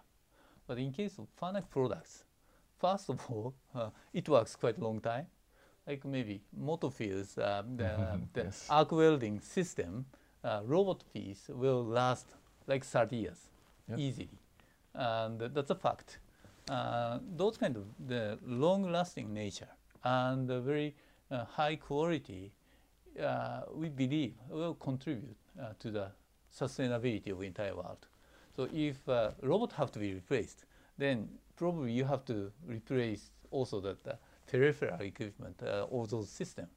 But 0.67 0.79
in 0.79 0.91
case 0.91 1.19
of 1.19 1.27
Fanuc 1.39 1.69
products, 1.69 2.23
first 2.79 3.09
of 3.09 3.21
all, 3.29 3.53
uh, 3.75 3.89
it 4.13 4.27
works 4.27 4.55
quite 4.55 4.77
a 4.79 4.83
long 4.83 4.99
time. 4.99 5.27
Like 5.87 6.03
maybe 6.03 6.41
motor 6.57 6.89
fields, 6.89 7.37
um, 7.37 7.77
the, 7.77 8.19
the 8.33 8.43
Yes. 8.45 8.65
arc 8.69 8.91
welding 8.91 9.39
system, 9.39 10.05
uh, 10.43 10.61
robot 10.65 11.03
piece 11.13 11.47
will 11.49 11.83
last 11.85 12.35
like 12.67 12.83
30 12.83 13.15
years 13.15 13.49
Yep. 13.87 13.99
easily, 13.99 14.39
and 14.95 15.39
that's 15.39 15.69
a 15.69 15.75
fact. 15.75 16.17
Uh, 16.67 17.19
those 17.35 17.57
kind 17.57 17.77
of 17.77 17.83
the 18.07 18.39
long-lasting 18.43 19.31
nature 19.31 19.67
and 20.03 20.47
the 20.47 20.59
very 20.59 20.87
uh, 20.87 21.04
high 21.31 21.75
quality, 21.75 22.51
uh, 23.21 23.61
we 23.73 23.89
believe 23.89 24.33
will 24.49 24.75
contribute 24.75 25.35
uh, 25.61 25.69
to 25.79 25.91
the 25.91 26.11
sustainability 26.53 27.31
of 27.31 27.41
entire 27.41 27.75
world. 27.75 28.07
So 28.55 28.67
if 28.73 29.07
uh, 29.09 29.31
robot 29.41 29.73
have 29.73 29.91
to 29.93 29.99
be 29.99 30.13
replaced, 30.13 30.65
then 30.97 31.27
probably 31.55 31.91
you 31.91 32.05
have 32.05 32.23
to 32.25 32.51
replace 32.67 33.31
also 33.51 33.79
the, 33.79 33.97
the 34.03 34.17
peripheral 34.47 35.01
equipment 35.01 35.61
uh, 35.63 35.85
of 35.91 36.09
those 36.09 36.29
systems. 36.29 36.69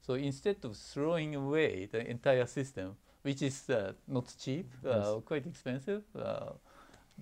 So 0.00 0.14
instead 0.14 0.64
of 0.64 0.76
throwing 0.76 1.34
away 1.34 1.86
the 1.86 2.08
entire 2.08 2.46
system, 2.46 2.96
which 3.22 3.42
is 3.42 3.68
uh, 3.70 3.92
not 4.08 4.34
cheap, 4.38 4.72
uh, 4.84 5.14
Yes. 5.14 5.16
quite 5.24 5.46
expensive, 5.46 6.02
uh, 6.16 6.52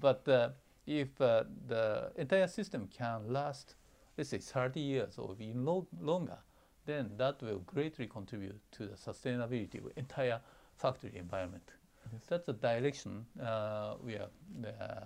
but 0.00 0.26
uh, 0.28 0.50
if 0.86 1.20
uh, 1.20 1.44
the 1.66 2.12
entire 2.16 2.46
system 2.46 2.88
can 2.88 3.32
last, 3.32 3.74
let's 4.16 4.30
say 4.30 4.38
30 4.38 4.80
years 4.80 5.18
or 5.18 5.34
even 5.38 5.64
lo- 5.64 5.86
longer, 6.00 6.38
then 6.88 7.10
that 7.18 7.42
will 7.42 7.58
greatly 7.58 8.06
contribute 8.06 8.58
to 8.72 8.86
the 8.86 8.96
sustainability 8.96 9.78
of 9.84 9.92
entire 9.96 10.40
factory 10.78 11.12
environment. 11.16 11.70
Yes. 12.12 12.22
That's 12.28 12.46
the 12.46 12.54
direction 12.54 13.26
uh, 13.40 13.96
we 14.02 14.14
are 14.14 14.30
uh, 14.66 15.04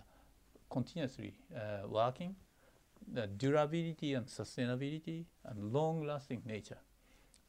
continuously 0.71 1.35
uh, 1.55 1.89
working. 1.89 2.37
The 3.13 3.27
durability 3.27 4.15
and 4.15 4.27
sustainability 4.27 5.25
and 5.45 5.73
long-lasting 5.73 6.43
nature 6.47 6.79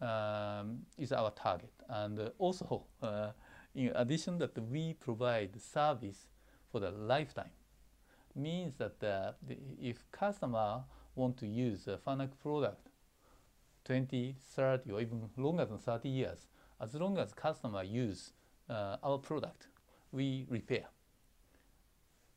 um, 0.01 0.79
is 0.97 1.11
our 1.11 1.29
target. 1.31 1.73
And 1.87 2.31
also, 2.39 2.85
uh, 3.03 3.33
in 3.75 3.91
addition 3.93 4.39
that 4.39 4.57
we 4.57 4.93
provide 4.93 5.61
service 5.61 6.25
for 6.71 6.79
the 6.79 6.89
lifetime, 6.89 7.51
means 8.35 8.73
that 8.77 9.03
uh, 9.03 9.33
the, 9.47 9.57
if 9.79 10.11
customer 10.11 10.83
want 11.13 11.37
to 11.37 11.45
use 11.45 11.87
a 11.87 11.97
Fanuc 11.97 12.31
product 12.41 12.87
20, 13.85 14.35
30, 14.41 14.91
or 14.91 15.01
even 15.01 15.29
longer 15.37 15.65
than 15.65 15.77
30 15.77 16.09
years, 16.09 16.47
as 16.79 16.93
long 16.95 17.17
as 17.17 17.33
customer 17.33 17.83
use 17.83 18.33
uh, 18.69 18.97
our 19.03 19.17
product, 19.17 19.67
we 20.11 20.45
repair. 20.49 20.85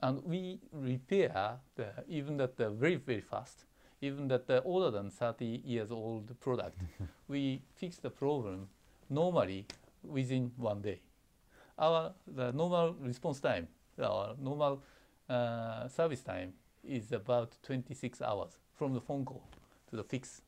And 0.02 0.22
we 0.24 0.60
repair 0.72 1.58
the, 1.74 1.88
even 2.08 2.36
that 2.38 2.56
the 2.56 2.70
very, 2.70 2.96
very 2.96 3.20
fast, 3.20 3.64
even 4.00 4.28
that 4.28 4.46
the 4.46 4.62
older 4.62 4.90
than 4.90 5.10
30 5.10 5.62
years 5.64 5.90
old 5.90 6.38
product, 6.40 6.78
we 7.28 7.62
fix 7.74 7.96
the 7.96 8.10
problem 8.10 8.68
normally 9.08 9.66
within 10.02 10.52
one 10.56 10.82
day. 10.82 11.00
Our 11.78 12.12
the 12.26 12.52
normal 12.52 12.94
response 13.00 13.40
time, 13.40 13.68
our 14.02 14.34
normal 14.38 14.82
uh, 15.28 15.88
service 15.88 16.22
time 16.22 16.52
is 16.84 17.12
about 17.12 17.56
26 17.62 18.22
hours 18.22 18.58
from 18.74 18.94
the 18.94 19.00
phone 19.00 19.24
call 19.24 19.42
to 19.90 19.96
the 19.96 20.04
fix. 20.04 20.42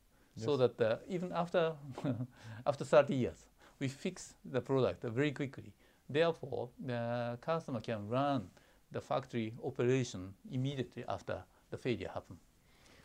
So 0.45 0.57
that 0.57 0.81
uh, 0.81 0.97
even 1.07 1.31
after 1.33 1.73
after 2.65 2.85
30 2.85 3.15
years, 3.15 3.45
we 3.79 3.87
fix 3.87 4.35
the 4.45 4.61
product 4.61 5.03
very 5.03 5.31
quickly. 5.31 5.73
Therefore, 6.09 6.69
the 6.85 7.37
customer 7.41 7.81
can 7.81 8.07
run 8.09 8.49
the 8.91 9.01
factory 9.01 9.53
operation 9.63 10.33
immediately 10.51 11.03
after 11.07 11.43
the 11.69 11.77
failure 11.77 12.09
happened. 12.13 12.39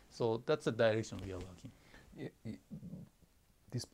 So 0.09 0.41
that's 0.45 0.65
the 0.65 0.71
direction 0.71 1.19
we 1.25 1.31
are 1.33 1.39
working. 1.39 1.71
This, 3.71 3.85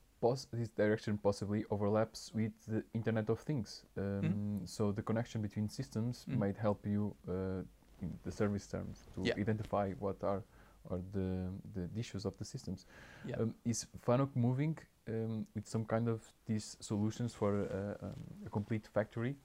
this 0.53 0.69
direction 0.69 1.17
possibly 1.17 1.65
overlaps 1.71 2.31
with 2.33 2.51
the 2.67 2.83
Internet 2.93 3.29
of 3.29 3.39
Things. 3.39 3.85
Um, 3.97 4.61
So 4.65 4.91
the 4.91 5.01
connection 5.01 5.41
between 5.41 5.69
systems 5.69 6.25
Mm. 6.29 6.37
might 6.37 6.57
help 6.57 6.85
you 6.85 7.15
uh, 7.27 7.63
in 8.01 8.19
the 8.23 8.31
service 8.31 8.67
terms 8.67 9.07
to 9.15 9.21
Yeah. 9.25 9.39
identify 9.41 9.93
what 9.99 10.23
are 10.23 10.43
are 10.89 10.99
the, 11.13 11.49
the 11.73 11.89
issues 11.97 12.25
of 12.25 12.37
the 12.37 12.45
systems. 12.45 12.85
Yeah. 13.25 13.37
Um, 13.37 13.53
is 13.65 13.85
Fanuc 14.05 14.29
moving 14.35 14.77
um, 15.07 15.45
with 15.55 15.67
some 15.67 15.85
kind 15.85 16.07
of 16.07 16.21
these 16.45 16.77
solutions 16.79 17.33
for 17.33 17.61
uh, 17.61 18.05
um, 18.05 18.13
a 18.45 18.49
complete 18.49 18.87
factory 18.93 19.35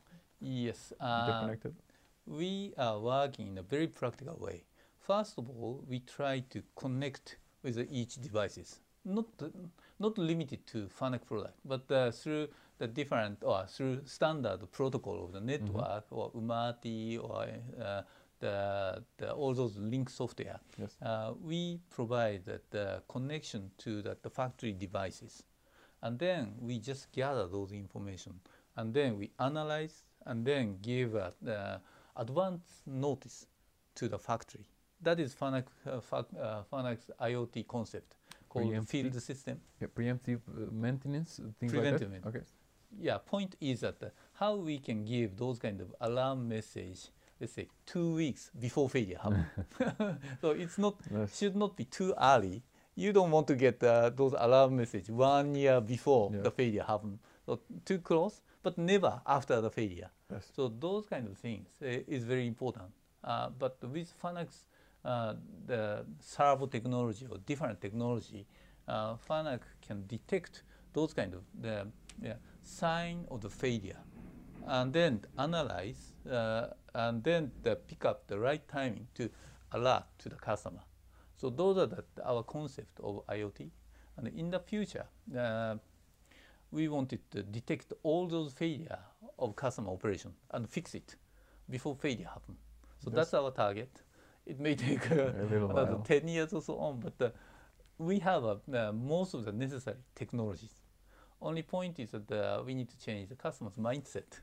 yes. 0.40 0.92
Uh, 1.00 1.26
interconnected? 1.26 1.74
we 2.26 2.74
are 2.76 2.98
working 2.98 3.48
in 3.48 3.58
a 3.58 3.62
very 3.62 3.86
practical 3.86 4.36
way. 4.40 4.64
First 4.98 5.38
of 5.38 5.48
all, 5.48 5.84
we 5.88 6.00
try 6.00 6.40
to 6.50 6.62
connect 6.74 7.36
with 7.62 7.78
each 7.90 8.20
devices, 8.20 8.80
not 9.04 9.26
not 9.98 10.18
limited 10.18 10.66
to 10.66 10.88
Fanuc 10.88 11.24
product, 11.26 11.54
but 11.64 11.90
uh, 11.90 12.10
through 12.10 12.48
the 12.78 12.86
different 12.86 13.38
or 13.42 13.66
through 13.66 14.00
standard 14.04 14.70
protocol 14.72 15.24
of 15.24 15.32
the 15.32 15.40
network 15.40 16.04
or 16.10 16.30
UMATI 16.32 17.18
or 17.18 17.46
uh, 17.82 18.02
the, 18.40 19.02
the 19.18 19.32
all 19.32 19.54
those 19.54 19.76
link 19.76 20.10
software. 20.10 20.60
Yes. 20.78 20.96
Uh, 21.02 21.32
we 21.40 21.80
provide 21.90 22.44
the, 22.44 22.60
the 22.70 23.02
connection 23.08 23.70
to 23.78 24.02
the, 24.02 24.16
the 24.22 24.30
factory 24.30 24.72
devices, 24.72 25.42
and 26.02 26.18
then 26.18 26.54
we 26.60 26.78
just 26.78 27.10
gather 27.12 27.46
those 27.46 27.72
information, 27.72 28.34
and 28.76 28.92
then 28.92 29.16
we 29.18 29.30
analyze, 29.38 30.04
and 30.26 30.44
then 30.44 30.78
give 30.82 31.14
uh, 31.14 31.30
the 31.42 31.80
advance 32.16 32.82
notice 32.86 33.46
to 33.94 34.08
the 34.08 34.18
factory. 34.18 34.66
That 35.02 35.20
is 35.20 35.34
Fanuc, 35.34 35.64
uh, 35.86 36.00
Fac- 36.00 36.32
uh, 36.40 36.62
IoT 37.20 37.66
concept 37.68 38.16
called 38.48 38.72
Preemptive. 38.72 38.88
field 38.88 39.22
system. 39.22 39.60
Yeah, 39.80 39.88
preemptive 39.94 40.40
uh, 40.48 40.70
maintenance, 40.72 41.38
uh, 41.38 41.50
things 41.58 41.72
Preventive 41.72 42.12
like 42.12 42.22
that. 42.22 42.28
Okay. 42.28 42.44
Yeah, 42.98 43.18
point 43.18 43.56
is 43.60 43.80
that 43.80 44.02
uh, 44.02 44.08
how 44.34 44.56
we 44.56 44.78
can 44.78 45.04
give 45.04 45.36
those 45.36 45.58
kind 45.58 45.80
of 45.80 45.94
alarm 46.00 46.48
message, 46.48 47.10
let's 47.40 47.52
say 47.52 47.68
two 47.84 48.14
weeks 48.14 48.50
before 48.58 48.88
failure 48.88 49.18
happen. 49.22 49.46
so 50.40 50.50
it's 50.50 50.78
not 50.78 50.94
Yes. 51.10 51.38
should 51.38 51.56
not 51.56 51.76
be 51.76 51.84
too 51.84 52.14
early. 52.20 52.62
You 52.94 53.12
don't 53.12 53.30
want 53.30 53.46
to 53.48 53.54
get 53.54 53.82
uh, 53.82 54.10
those 54.10 54.34
alarm 54.38 54.76
message 54.76 55.10
one 55.10 55.54
year 55.54 55.80
before 55.80 56.30
Yeah. 56.32 56.42
the 56.42 56.50
failure 56.50 56.84
happen. 56.84 57.18
So 57.44 57.60
too 57.84 57.98
close, 57.98 58.40
but 58.62 58.78
never 58.78 59.20
after 59.26 59.60
the 59.60 59.70
failure. 59.70 60.10
Yes. 60.32 60.50
So 60.56 60.68
those 60.68 61.06
kind 61.06 61.28
of 61.28 61.36
things 61.38 61.68
uh, 61.82 61.86
is 62.08 62.24
very 62.24 62.46
important. 62.46 62.90
Uh, 63.22 63.50
but 63.58 63.76
with 63.92 64.12
Fanuc's 64.22 64.66
uh, 65.04 65.34
the 65.66 66.04
servo 66.20 66.66
technology 66.66 67.26
or 67.30 67.38
different 67.46 67.80
technology, 67.80 68.46
uh, 68.88 69.14
Fanuc 69.28 69.60
can 69.86 70.04
detect 70.06 70.62
those 70.92 71.12
kind 71.14 71.34
of 71.34 71.42
the 71.60 71.86
yeah, 72.22 72.34
sign 72.62 73.26
of 73.30 73.40
the 73.40 73.50
failure, 73.50 73.98
and 74.66 74.92
then 74.92 75.20
analyze 75.38 76.14
uh, 76.30 76.68
and 76.96 77.22
then 77.22 77.50
the 77.62 77.76
pick 77.76 78.04
up 78.04 78.26
the 78.26 78.38
right 78.38 78.66
timing 78.68 79.06
to 79.14 79.28
alert 79.72 80.04
to 80.18 80.28
the 80.28 80.36
customer. 80.36 80.80
So 81.36 81.50
those 81.50 81.76
are 81.78 81.86
the, 81.86 82.04
our 82.24 82.42
concept 82.42 82.98
of 83.00 83.26
IoT, 83.26 83.70
and 84.16 84.28
in 84.28 84.50
the 84.50 84.60
future. 84.60 85.06
Uh, 85.36 85.76
we 86.70 86.88
wanted 86.88 87.20
to 87.30 87.42
detect 87.42 87.92
all 88.02 88.26
those 88.26 88.52
failure 88.52 88.98
of 89.38 89.54
customer 89.56 89.90
operation 89.90 90.32
and 90.50 90.68
fix 90.68 90.94
it 90.94 91.16
before 91.70 91.94
failure 91.94 92.26
happen. 92.26 92.56
So 92.98 93.10
Yes. 93.10 93.16
that's 93.16 93.34
our 93.34 93.50
target. 93.50 94.02
It 94.44 94.58
may 94.60 94.74
take 94.86 95.10
uh, 95.10 95.32
another 95.70 95.98
10 96.04 96.28
years 96.28 96.52
or 96.52 96.62
so 96.62 96.78
on, 96.78 97.00
but 97.00 97.22
uh, 97.24 97.30
we 97.98 98.18
have 98.20 98.44
uh, 98.44 98.56
uh, 98.72 98.92
most 98.92 99.34
of 99.34 99.44
the 99.44 99.52
necessary 99.52 99.96
technologies. 100.14 100.74
Only 101.40 101.62
point 101.62 101.98
is 101.98 102.10
that 102.10 102.30
uh, 102.30 102.62
we 102.64 102.74
need 102.74 102.88
to 102.88 102.98
change 102.98 103.28
the 103.28 103.36
customer's 103.36 103.76
mindset 103.76 104.40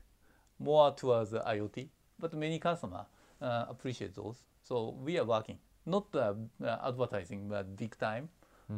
more 0.58 0.92
towards 0.94 1.32
IoT, 1.32 1.88
but 2.24 2.32
many 2.32 2.58
customers 2.58 3.06
uh, 3.42 3.66
appreciate 3.68 4.14
those. 4.14 4.36
So 4.62 4.96
we 5.04 5.18
are 5.18 5.26
working, 5.26 5.58
not 5.84 6.06
uh, 6.14 6.32
uh, 6.64 6.88
advertising 6.88 7.48
but 7.50 7.76
big 7.76 7.98
time, 7.98 8.30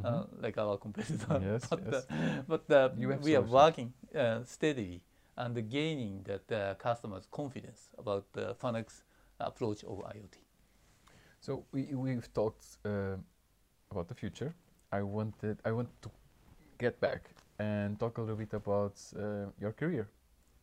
uh, 0.05 0.25
like 0.41 0.59
our 0.59 0.77
competitor. 0.87 1.41
Yes, 1.41 1.67
but 1.71 1.81
yes. 1.87 2.07
uh, 2.11 2.43
but 2.49 2.71
uh, 2.73 2.89
we 3.23 3.37
are 3.37 3.43
working 3.43 3.93
uh, 4.17 4.43
steadily 4.45 5.01
and 5.37 5.55
gaining 5.71 6.25
that 6.25 6.51
uh, 6.51 6.75
customers' 6.75 7.29
confidence 7.31 7.91
about 7.97 8.25
the 8.33 8.57
Fanuc's 8.61 9.05
approach 9.39 9.85
of 9.85 9.99
IoT. 9.99 10.39
So 11.41 11.65
we 11.71 11.83
we've 11.95 12.29
talked 12.35 12.65
uh, 12.85 13.17
about 13.93 14.09
the 14.09 14.15
future. 14.15 14.55
I 14.91 15.03
wanted 15.03 15.59
I 15.65 15.71
want 15.71 15.91
to 16.03 16.11
get 16.79 17.01
back 17.01 17.31
and 17.61 17.97
talk 18.01 18.19
a 18.19 18.21
little 18.23 18.37
bit 18.45 18.55
about 18.55 18.97
uh, 19.15 19.53
your 19.61 19.73
career. 19.73 20.09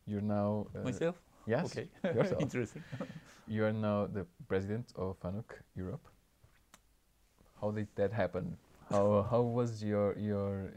You're 0.06 0.28
now 0.40 0.68
uh, 0.76 0.84
Myself? 0.84 1.16
Yes 1.46 1.66
Okay. 1.66 1.88
yourself. 2.16 2.42
Interesting. 2.42 2.84
you 3.48 3.66
are 3.66 3.74
now 3.74 4.08
the 4.08 4.26
president 4.48 4.94
of 4.96 5.20
Fanuc 5.20 5.46
Europe. 5.76 6.08
How 7.62 7.72
did 7.72 7.88
that 7.96 8.12
happen? 8.14 8.58
How 8.90 9.24
how 9.30 9.42
was 9.42 9.84
your 9.84 10.18
your 10.18 10.72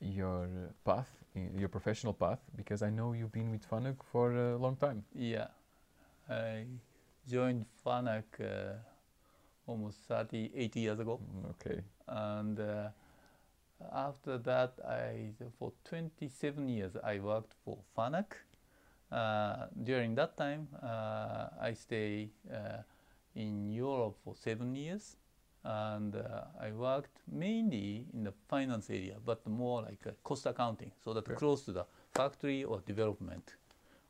your 0.00 0.48
path, 0.84 1.10
your 1.34 1.68
professional 1.68 2.12
path? 2.12 2.38
Because 2.56 2.82
I 2.82 2.90
know 2.90 3.12
you've 3.12 3.32
been 3.32 3.50
with 3.50 3.68
Fanuc 3.68 3.96
for 4.12 4.32
a 4.32 4.56
long 4.56 4.76
time. 4.76 5.04
Yeah, 5.14 5.48
I 6.28 6.66
joined 7.28 7.64
FANUC 7.84 8.24
uh, 8.40 8.74
almost 9.66 9.98
38 10.08 10.76
years 10.76 10.98
ago, 11.00 11.20
Mm, 11.20 11.50
Okay. 11.50 11.80
and 12.08 12.60
uh, 12.60 12.88
after 13.92 14.38
that, 14.38 14.72
I 14.86 15.32
for 15.58 15.72
27 15.84 16.68
years 16.68 16.96
I 17.02 17.18
worked 17.18 17.54
for 17.64 17.78
FANUC. 17.96 18.26
Uh, 19.12 19.66
during 19.82 20.14
that 20.14 20.36
time, 20.36 20.68
uh, 20.82 21.48
I 21.60 21.74
stayed 21.74 22.30
uh, 22.52 22.82
in 23.34 23.70
Europe 23.70 24.16
for 24.24 24.34
seven 24.34 24.74
years, 24.74 25.16
and 25.64 26.16
uh, 26.16 26.44
I 26.60 26.72
worked 26.72 27.20
mainly 27.30 28.06
in 28.12 28.24
the 28.24 28.32
finance 28.48 28.90
area, 28.90 29.16
but 29.24 29.46
more 29.46 29.82
like 29.82 30.06
uh, 30.06 30.10
cost 30.22 30.46
accounting, 30.46 30.92
so 31.04 31.14
that 31.14 31.28
Yeah. 31.28 31.36
close 31.36 31.64
to 31.64 31.72
the 31.72 31.86
factory 32.12 32.64
or 32.64 32.80
development. 32.86 33.56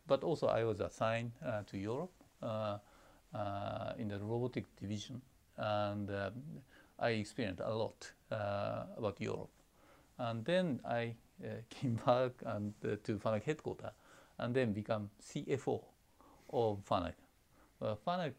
But 0.06 0.24
also, 0.24 0.48
I 0.48 0.64
was 0.64 0.80
assigned 0.80 1.32
uh, 1.44 1.62
to 1.66 1.78
Europe 1.78 2.12
uh, 2.42 2.78
uh, 3.34 3.92
in 3.98 4.08
the 4.08 4.18
robotic 4.18 4.64
division, 4.80 5.22
and 5.56 6.10
um, 6.10 6.32
I 6.98 7.10
experienced 7.10 7.62
a 7.64 7.74
lot 7.74 8.12
uh, 8.30 8.84
about 8.96 9.20
Europe. 9.20 9.50
And 10.18 10.44
then 10.44 10.80
I 10.84 11.14
uh, 11.42 11.48
came 11.70 11.94
back 12.06 12.32
and 12.44 12.74
uh, 12.84 12.96
to 13.04 13.18
FANUC 13.18 13.44
headquarters, 13.44 13.92
and 14.38 14.54
then 14.54 14.72
become 14.72 15.10
CFO 15.22 15.80
of 16.52 16.84
FANUC. 16.88 17.14
Uh, 17.80 17.94
FANUC, 18.06 18.32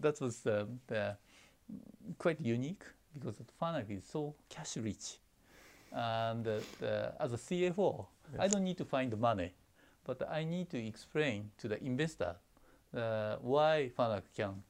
that 0.00 0.20
was 0.20 0.46
uh, 0.46 0.64
the, 0.86 1.16
quite 2.18 2.40
unique 2.40 2.84
because 3.14 3.36
FANUC 3.60 3.98
is 3.98 4.04
so 4.04 4.34
cash 4.48 4.76
rich. 4.76 5.18
And 5.92 6.46
uh, 6.46 6.58
the, 6.80 7.12
as 7.20 7.32
a 7.32 7.36
CFO, 7.36 8.06
I 8.38 8.48
don't 8.48 8.64
need 8.64 8.78
to 8.78 8.84
find 8.84 9.10
the 9.10 9.16
money, 9.16 9.52
but 10.04 10.28
I 10.30 10.44
need 10.44 10.70
to 10.70 10.86
explain 10.86 11.50
to 11.58 11.68
the 11.68 11.82
investor 11.82 12.36
uh, 12.94 13.36
why 13.40 13.90
FANUC 13.98 14.22
can 14.36 14.62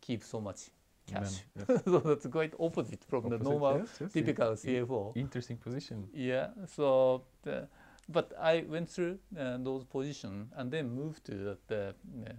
keep 0.00 0.22
so 0.22 0.40
much 0.40 0.70
cash. 1.06 1.42
Yes. 1.56 1.82
so 1.84 1.98
that's 1.98 2.26
quite 2.26 2.54
opposite 2.58 3.04
from 3.04 3.28
the 3.28 3.38
normal 3.38 3.78
yes, 3.78 3.88
yes, 4.00 4.12
typical 4.12 4.52
CFO. 4.52 5.16
Interesting 5.16 5.56
position. 5.56 6.08
Yeah. 6.14 6.48
So, 6.66 7.22
the, 7.42 7.68
but 8.12 8.32
I 8.38 8.64
went 8.68 8.88
through 8.90 9.18
uh, 9.38 9.58
those 9.58 9.84
positions 9.84 10.52
and 10.56 10.70
then 10.70 10.90
moved 10.94 11.24
to 11.26 11.56
the, 11.68 11.94
uh, 12.26 12.32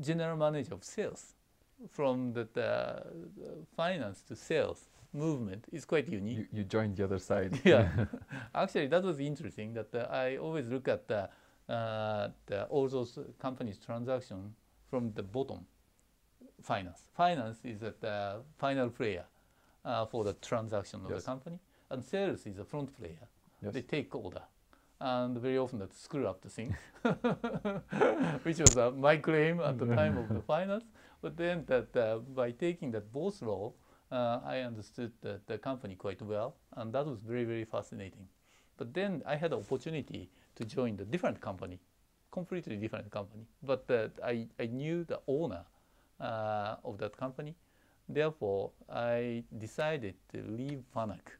general 0.00 0.36
manager 0.36 0.74
of 0.74 0.84
sales. 0.84 1.34
From 1.90 2.32
the, 2.32 2.48
the 2.54 3.02
finance 3.76 4.22
to 4.28 4.36
sales 4.36 4.88
movement 5.12 5.66
is 5.72 5.84
quite 5.84 6.08
unique. 6.08 6.38
You, 6.38 6.46
you 6.52 6.64
joined 6.64 6.96
the 6.96 7.04
other 7.04 7.18
side. 7.18 7.60
yeah. 7.64 7.88
Actually, 8.54 8.86
that 8.88 9.02
was 9.02 9.18
interesting. 9.20 9.74
That 9.74 9.94
uh, 9.94 10.06
I 10.10 10.36
always 10.36 10.66
look 10.68 10.88
at 10.88 11.08
the, 11.08 11.28
uh, 11.72 12.28
the 12.46 12.64
all 12.64 12.88
those 12.88 13.18
companies' 13.38 13.78
transaction 13.78 14.54
from 14.88 15.12
the 15.12 15.22
bottom. 15.22 15.66
Finance. 16.62 17.06
Finance 17.12 17.58
is 17.64 17.82
at 17.82 18.00
the 18.00 18.36
final 18.56 18.88
player 18.88 19.24
uh, 19.84 20.06
for 20.06 20.24
the 20.24 20.32
transaction 20.34 21.00
of 21.04 21.10
Yes. 21.10 21.22
the 21.24 21.26
company, 21.26 21.58
and 21.90 22.02
sales 22.02 22.46
is 22.46 22.56
the 22.56 22.64
front 22.64 22.96
player. 22.96 23.28
Yes. 23.64 23.72
They 23.72 23.82
take 23.82 24.14
order, 24.14 24.42
and 25.00 25.38
very 25.38 25.56
often 25.56 25.78
that 25.78 25.94
screw 25.94 26.26
up 26.26 26.42
the 26.42 26.50
thing, 26.50 26.76
which 28.42 28.58
was 28.58 28.76
uh, 28.76 28.90
my 28.90 29.16
claim 29.16 29.60
at 29.60 29.78
the 29.78 29.86
time 29.86 30.18
of 30.18 30.28
the 30.28 30.40
finance. 30.54 30.84
But 31.22 31.36
then 31.36 31.64
that 31.66 31.96
uh, 31.96 32.18
by 32.18 32.50
taking 32.50 32.90
that 32.90 33.10
both 33.10 33.40
role, 33.40 33.74
uh, 34.12 34.40
I 34.44 34.60
understood 34.60 35.12
the, 35.22 35.40
the 35.46 35.56
company 35.56 35.94
quite 35.94 36.20
well, 36.20 36.56
and 36.76 36.92
that 36.92 37.06
was 37.06 37.18
very 37.20 37.44
very 37.44 37.64
fascinating. 37.64 38.28
But 38.76 38.92
then 38.92 39.22
I 39.24 39.36
had 39.36 39.52
the 39.52 39.58
opportunity 39.58 40.30
to 40.56 40.64
join 40.64 40.96
the 40.96 41.04
different 41.04 41.40
company, 41.40 41.80
completely 42.30 42.76
different 42.76 43.10
company. 43.10 43.46
But 43.62 43.90
uh, 43.90 44.08
I 44.22 44.46
I 44.58 44.66
knew 44.66 45.04
the 45.04 45.20
owner 45.26 45.64
uh, 46.20 46.76
of 46.84 46.98
that 46.98 47.16
company, 47.16 47.54
therefore 48.08 48.72
I 48.90 49.44
decided 49.56 50.16
to 50.32 50.42
leave 50.48 50.82
Fanuc. 50.94 51.38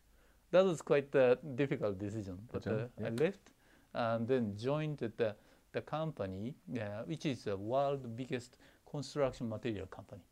That 0.55 0.65
was 0.67 0.83
quite 0.83 1.13
a 1.17 1.37
difficult 1.57 1.99
decision, 1.99 2.39
but 2.53 2.65
uh, 2.69 2.71
Decision, 2.71 2.91
I 3.05 3.09
left 3.25 3.51
and 3.93 4.29
then 4.29 4.57
joined 4.57 4.99
the, 4.99 5.35
the 5.73 5.81
company, 5.81 6.55
uh, 6.81 7.03
which 7.07 7.27
is 7.27 7.43
the 7.43 7.57
world's 7.57 8.07
biggest 8.07 8.57
construction 8.89 9.49
material 9.49 9.87
company. 9.87 10.23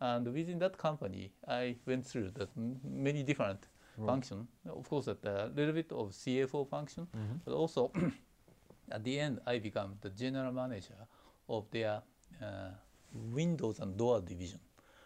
And 0.00 0.26
within 0.32 0.58
that 0.60 0.78
company, 0.78 1.32
I 1.46 1.76
went 1.86 2.06
through 2.06 2.30
the 2.30 2.48
many 2.82 3.22
different 3.22 3.68
Right. 3.98 4.06
functions. 4.06 4.48
Of 4.66 4.88
course, 4.88 5.08
a 5.08 5.50
little 5.54 5.74
bit 5.74 5.92
of 5.92 6.14
CFO 6.14 6.64
function, 6.64 7.06
Mhm. 7.14 7.40
but 7.44 7.52
also 7.52 7.92
at 8.90 9.04
the 9.04 9.20
end, 9.20 9.40
I 9.46 9.58
became 9.58 9.98
the 10.00 10.08
general 10.08 10.52
manager 10.52 11.06
of 11.46 11.70
their 11.70 12.00
uh, 12.40 12.70
windows 13.12 13.80
and 13.80 13.98
door 13.98 14.22
division, 14.22 14.60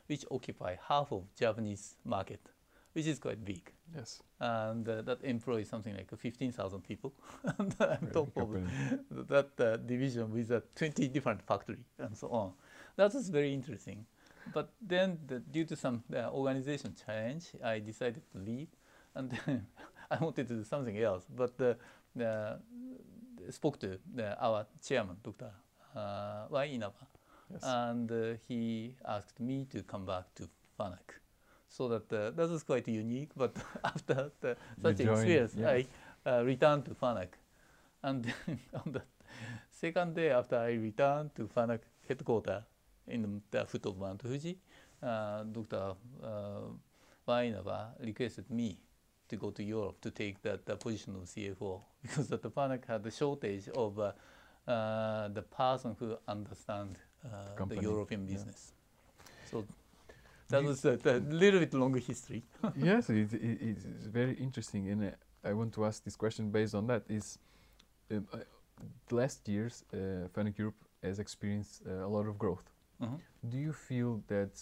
which 0.06 0.24
occupy 0.30 0.76
half 0.88 1.10
of 1.10 1.24
Japanese 1.34 1.96
market, 2.04 2.48
which 2.92 3.06
is 3.06 3.18
quite 3.18 3.44
big 3.44 3.72
Yes. 3.94 4.22
and 4.40 4.88
uh, 4.88 5.02
that 5.02 5.22
employs 5.24 5.68
something 5.68 5.94
like 5.94 6.10
15,000 6.16 6.82
people. 6.82 7.12
and 7.58 7.74
I'm 7.80 8.08
top 8.12 8.34
big 8.34 8.42
of 8.42 8.52
company. 8.52 8.66
that 9.10 9.50
uh, 9.60 9.76
division 9.76 10.32
with 10.32 10.50
uh, 10.50 10.60
20 10.74 11.08
different 11.08 11.42
factory 11.42 11.78
and 11.98 12.16
so 12.16 12.28
on. 12.28 12.52
That 12.96 13.14
was 13.14 13.28
very 13.30 13.52
interesting. 13.54 14.04
But 14.52 14.70
then, 14.80 15.18
the, 15.26 15.40
due 15.40 15.64
to 15.64 15.76
some 15.76 16.02
uh, 16.14 16.30
organization 16.30 16.94
change, 17.06 17.46
I 17.64 17.80
decided 17.80 18.22
to 18.32 18.38
leave, 18.38 18.68
and 19.14 19.30
then 19.30 19.66
I 20.10 20.18
wanted 20.22 20.46
to 20.48 20.54
do 20.54 20.64
something 20.64 20.96
else. 20.98 21.24
But 21.34 21.54
uh, 21.60 22.22
uh, 22.22 22.56
spoke 23.50 23.78
to 23.80 23.98
uh, 24.18 24.34
our 24.40 24.66
chairman, 24.86 25.16
Dr. 25.22 25.50
Uh, 25.96 26.46
Wai 26.50 26.66
Inaba, 26.66 27.06
Yes. 27.52 27.62
and 27.64 28.10
uh, 28.10 28.34
he 28.48 28.94
asked 29.04 29.38
me 29.40 29.66
to 29.70 29.82
come 29.82 30.04
back 30.04 30.34
to 30.34 30.48
FANUC. 30.78 31.20
So 31.76 31.88
that 31.88 32.10
uh, 32.12 32.30
that 32.30 32.48
was 32.48 32.62
quite 32.62 32.88
unique. 32.88 33.30
But 33.36 33.54
after 33.84 34.30
the, 34.40 34.56
such 34.82 34.96
joined, 34.96 35.10
experience, 35.10 35.54
yeah. 35.56 35.70
I 35.70 35.86
uh, 36.30 36.42
returned 36.42 36.86
to 36.86 36.92
FANUC. 36.92 37.28
And 38.02 38.32
on 38.74 38.92
the 38.92 39.02
second 39.70 40.14
day 40.14 40.30
after 40.30 40.56
I 40.56 40.72
returned 40.72 41.34
to 41.34 41.48
FANUC 41.54 41.80
headquarters 42.08 42.62
in 43.06 43.42
the 43.50 43.64
foot 43.66 43.84
of 43.86 43.98
Mount 43.98 44.22
Fuji, 44.22 44.58
uh, 45.02 45.42
Dr. 45.42 45.94
Uh, 46.22 46.28
Wainaba 47.28 47.88
requested 48.00 48.50
me 48.50 48.78
to 49.28 49.36
go 49.36 49.50
to 49.50 49.62
Europe 49.62 50.00
to 50.00 50.10
take 50.10 50.40
that 50.42 50.64
the 50.64 50.76
position 50.76 51.16
of 51.16 51.22
CFO 51.24 51.80
because 52.02 52.28
that 52.28 52.42
the 52.42 52.50
FANUC 52.50 52.86
had 52.86 53.04
a 53.04 53.10
shortage 53.10 53.68
of 53.76 53.98
uh, 53.98 54.12
uh, 54.66 55.28
the 55.28 55.42
person 55.42 55.94
who 55.98 56.16
understand 56.26 56.98
uh, 57.22 57.64
the 57.66 57.82
European 57.82 58.26
yeah. 58.26 58.32
business. 58.32 58.72
So 59.50 59.66
that 60.48 60.62
was 60.62 60.84
a, 60.84 60.98
a 61.04 61.18
little 61.18 61.60
bit 61.60 61.74
longer 61.74 61.98
history. 61.98 62.44
yes, 62.76 63.10
it, 63.10 63.32
it, 63.32 63.58
it's 63.60 64.06
very 64.06 64.34
interesting, 64.34 64.88
and 64.90 65.04
uh, 65.04 65.10
I 65.48 65.52
want 65.52 65.72
to 65.74 65.84
ask 65.84 66.04
this 66.04 66.16
question 66.16 66.50
based 66.50 66.74
on 66.74 66.86
that. 66.86 67.02
Is 67.08 67.38
um, 68.10 68.26
uh, 68.32 68.38
the 69.08 69.14
last 69.14 69.48
years, 69.48 69.84
uh, 69.92 70.28
Fanuc 70.34 70.58
Europe 70.58 70.84
has 71.02 71.18
experienced 71.18 71.82
uh, 71.86 72.06
a 72.06 72.08
lot 72.08 72.26
of 72.26 72.38
growth. 72.38 72.70
Mhm. 73.00 73.20
Do 73.48 73.58
you 73.58 73.72
feel 73.72 74.22
that 74.28 74.54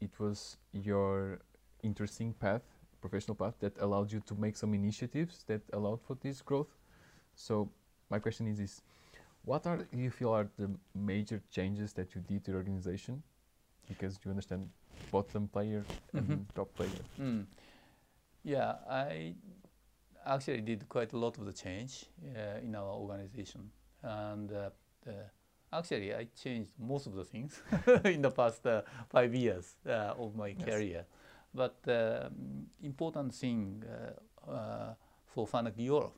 it 0.00 0.18
was 0.18 0.56
your 0.72 1.40
interesting 1.82 2.34
path, 2.34 2.62
professional 3.00 3.34
path, 3.34 3.54
that 3.60 3.78
allowed 3.78 4.12
you 4.12 4.20
to 4.20 4.34
make 4.34 4.56
some 4.56 4.74
initiatives 4.74 5.44
that 5.46 5.62
allowed 5.72 6.00
for 6.02 6.16
this 6.20 6.42
growth? 6.42 6.72
So 7.34 7.70
my 8.10 8.18
question 8.18 8.46
is: 8.46 8.60
Is 8.60 8.82
what 9.44 9.66
are 9.66 9.86
you 9.92 10.10
feel 10.10 10.32
are 10.32 10.48
the 10.56 10.70
major 10.94 11.42
changes 11.50 11.92
that 11.94 12.14
you 12.14 12.20
did 12.20 12.44
to 12.44 12.52
your 12.52 12.58
organization? 12.58 13.22
Because 13.88 14.18
you 14.24 14.30
understand 14.30 14.68
bottom 15.10 15.48
player 15.48 15.84
and 16.14 16.28
Mhm. 16.28 16.46
top 16.54 16.74
player. 16.74 17.02
Mm. 17.18 17.46
Yeah, 18.44 18.76
I 18.88 19.34
actually 20.24 20.60
did 20.62 20.88
quite 20.88 21.12
a 21.12 21.18
lot 21.18 21.38
of 21.38 21.44
the 21.44 21.52
change 21.52 22.06
uh, 22.36 22.58
in 22.62 22.74
our 22.74 22.92
organization, 22.94 23.70
and 24.02 24.50
uh, 24.52 24.70
uh, 25.06 25.12
actually 25.72 26.14
I 26.14 26.24
changed 26.34 26.72
most 26.78 27.06
of 27.06 27.14
the 27.14 27.24
things 27.24 27.62
in 28.04 28.22
the 28.22 28.30
past 28.30 28.66
uh, 28.66 28.82
five 29.08 29.34
years 29.34 29.76
uh, 29.86 30.14
of 30.18 30.34
my 30.34 30.48
Yes. 30.48 30.64
career. 30.68 31.04
But 31.54 31.82
the 31.82 32.26
um, 32.26 32.66
important 32.82 33.34
thing 33.34 33.84
uh, 33.84 34.50
uh, 34.50 34.94
for 35.26 35.46
FANUC 35.46 35.74
Europe 35.78 36.14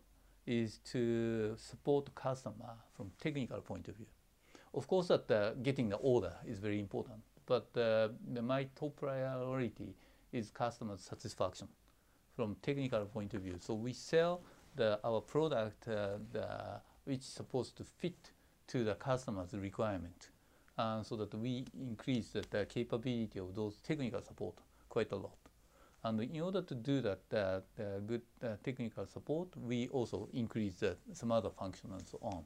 is 0.47 0.79
to 0.93 1.57
support 1.57 2.15
customer 2.15 2.77
from 2.97 3.11
technical 3.19 3.61
point 3.61 3.89
of 3.89 3.97
view. 3.97 4.07
Of 4.73 4.87
course, 4.87 5.09
that 5.09 5.31
uh, 5.31 5.55
getting 5.63 5.89
the 5.91 5.97
order 5.97 6.33
is 6.47 6.59
very 6.59 6.79
important, 6.79 7.23
but 7.47 7.69
uh, 7.77 8.09
my 8.43 8.67
top 8.75 8.97
priority 8.97 9.95
is 10.33 10.51
customer 10.51 10.97
satisfaction 10.97 11.69
from 12.35 12.57
technical 12.63 13.05
point 13.07 13.35
of 13.35 13.43
view. 13.43 13.57
So 13.61 13.75
we 13.75 13.93
sell 13.93 14.43
the, 14.75 14.99
our 15.05 15.21
product 15.21 15.89
uh, 15.89 16.19
the, 16.33 16.81
which 17.05 17.21
is 17.21 17.27
supposed 17.27 17.77
to 17.77 17.85
fit 17.85 18.33
to 18.67 18.83
the 18.83 18.95
customer's 18.95 19.53
requirement, 19.55 20.31
uh, 20.79 21.03
so 21.03 21.17
that 21.17 21.35
we 21.35 21.65
increase 21.79 22.31
the, 22.31 22.45
the 22.51 22.67
capability 22.67 23.39
of 23.39 23.55
those 23.55 23.77
technical 23.77 24.23
support 24.23 24.55
quite 24.89 25.13
a 25.13 25.17
lot. 25.17 25.37
And 26.03 26.21
in 26.21 26.41
order 26.41 26.63
to 26.63 26.75
do 26.75 27.01
that, 27.01 27.21
uh, 27.33 27.61
the 27.77 28.03
good 28.07 28.23
uh, 28.43 28.57
technical 28.63 29.07
support, 29.07 29.49
we 29.57 29.89
also 29.89 30.29
increase 30.35 30.83
some 31.13 31.33
other 31.33 31.51
function 31.51 31.91
and 31.93 32.07
so 32.07 32.19
on. 32.21 32.45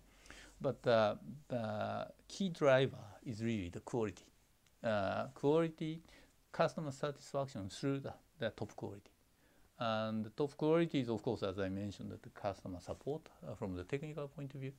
But 0.60 0.86
uh, 0.86 1.16
the 1.48 2.08
key 2.28 2.50
driver 2.50 3.04
is 3.24 3.42
really 3.42 3.68
the 3.68 3.80
quality. 3.80 4.24
Uh, 4.82 5.26
quality, 5.34 6.00
customer 6.52 6.92
satisfaction 6.92 7.68
through 7.68 7.98
the, 7.98 8.12
the 8.38 8.50
top 8.50 8.74
quality. 8.76 9.10
And 9.78 10.24
the 10.24 10.30
top 10.30 10.56
quality 10.56 11.00
is, 11.00 11.08
of 11.08 11.22
course, 11.22 11.42
as 11.42 11.58
I 11.58 11.68
mentioned, 11.68 12.10
the 12.10 12.28
customer 12.30 12.78
support 12.80 13.22
uh, 13.46 13.54
from 13.54 13.74
the 13.74 13.84
technical 13.84 14.28
point 14.28 14.54
of 14.54 14.60
view, 14.60 14.72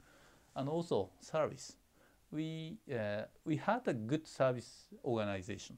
and 0.56 0.70
also 0.70 1.10
service. 1.20 1.76
We, 2.32 2.78
uh, 2.94 3.24
we 3.44 3.58
had 3.58 3.88
a 3.88 3.94
good 3.94 4.28
service 4.28 4.86
organization 5.04 5.78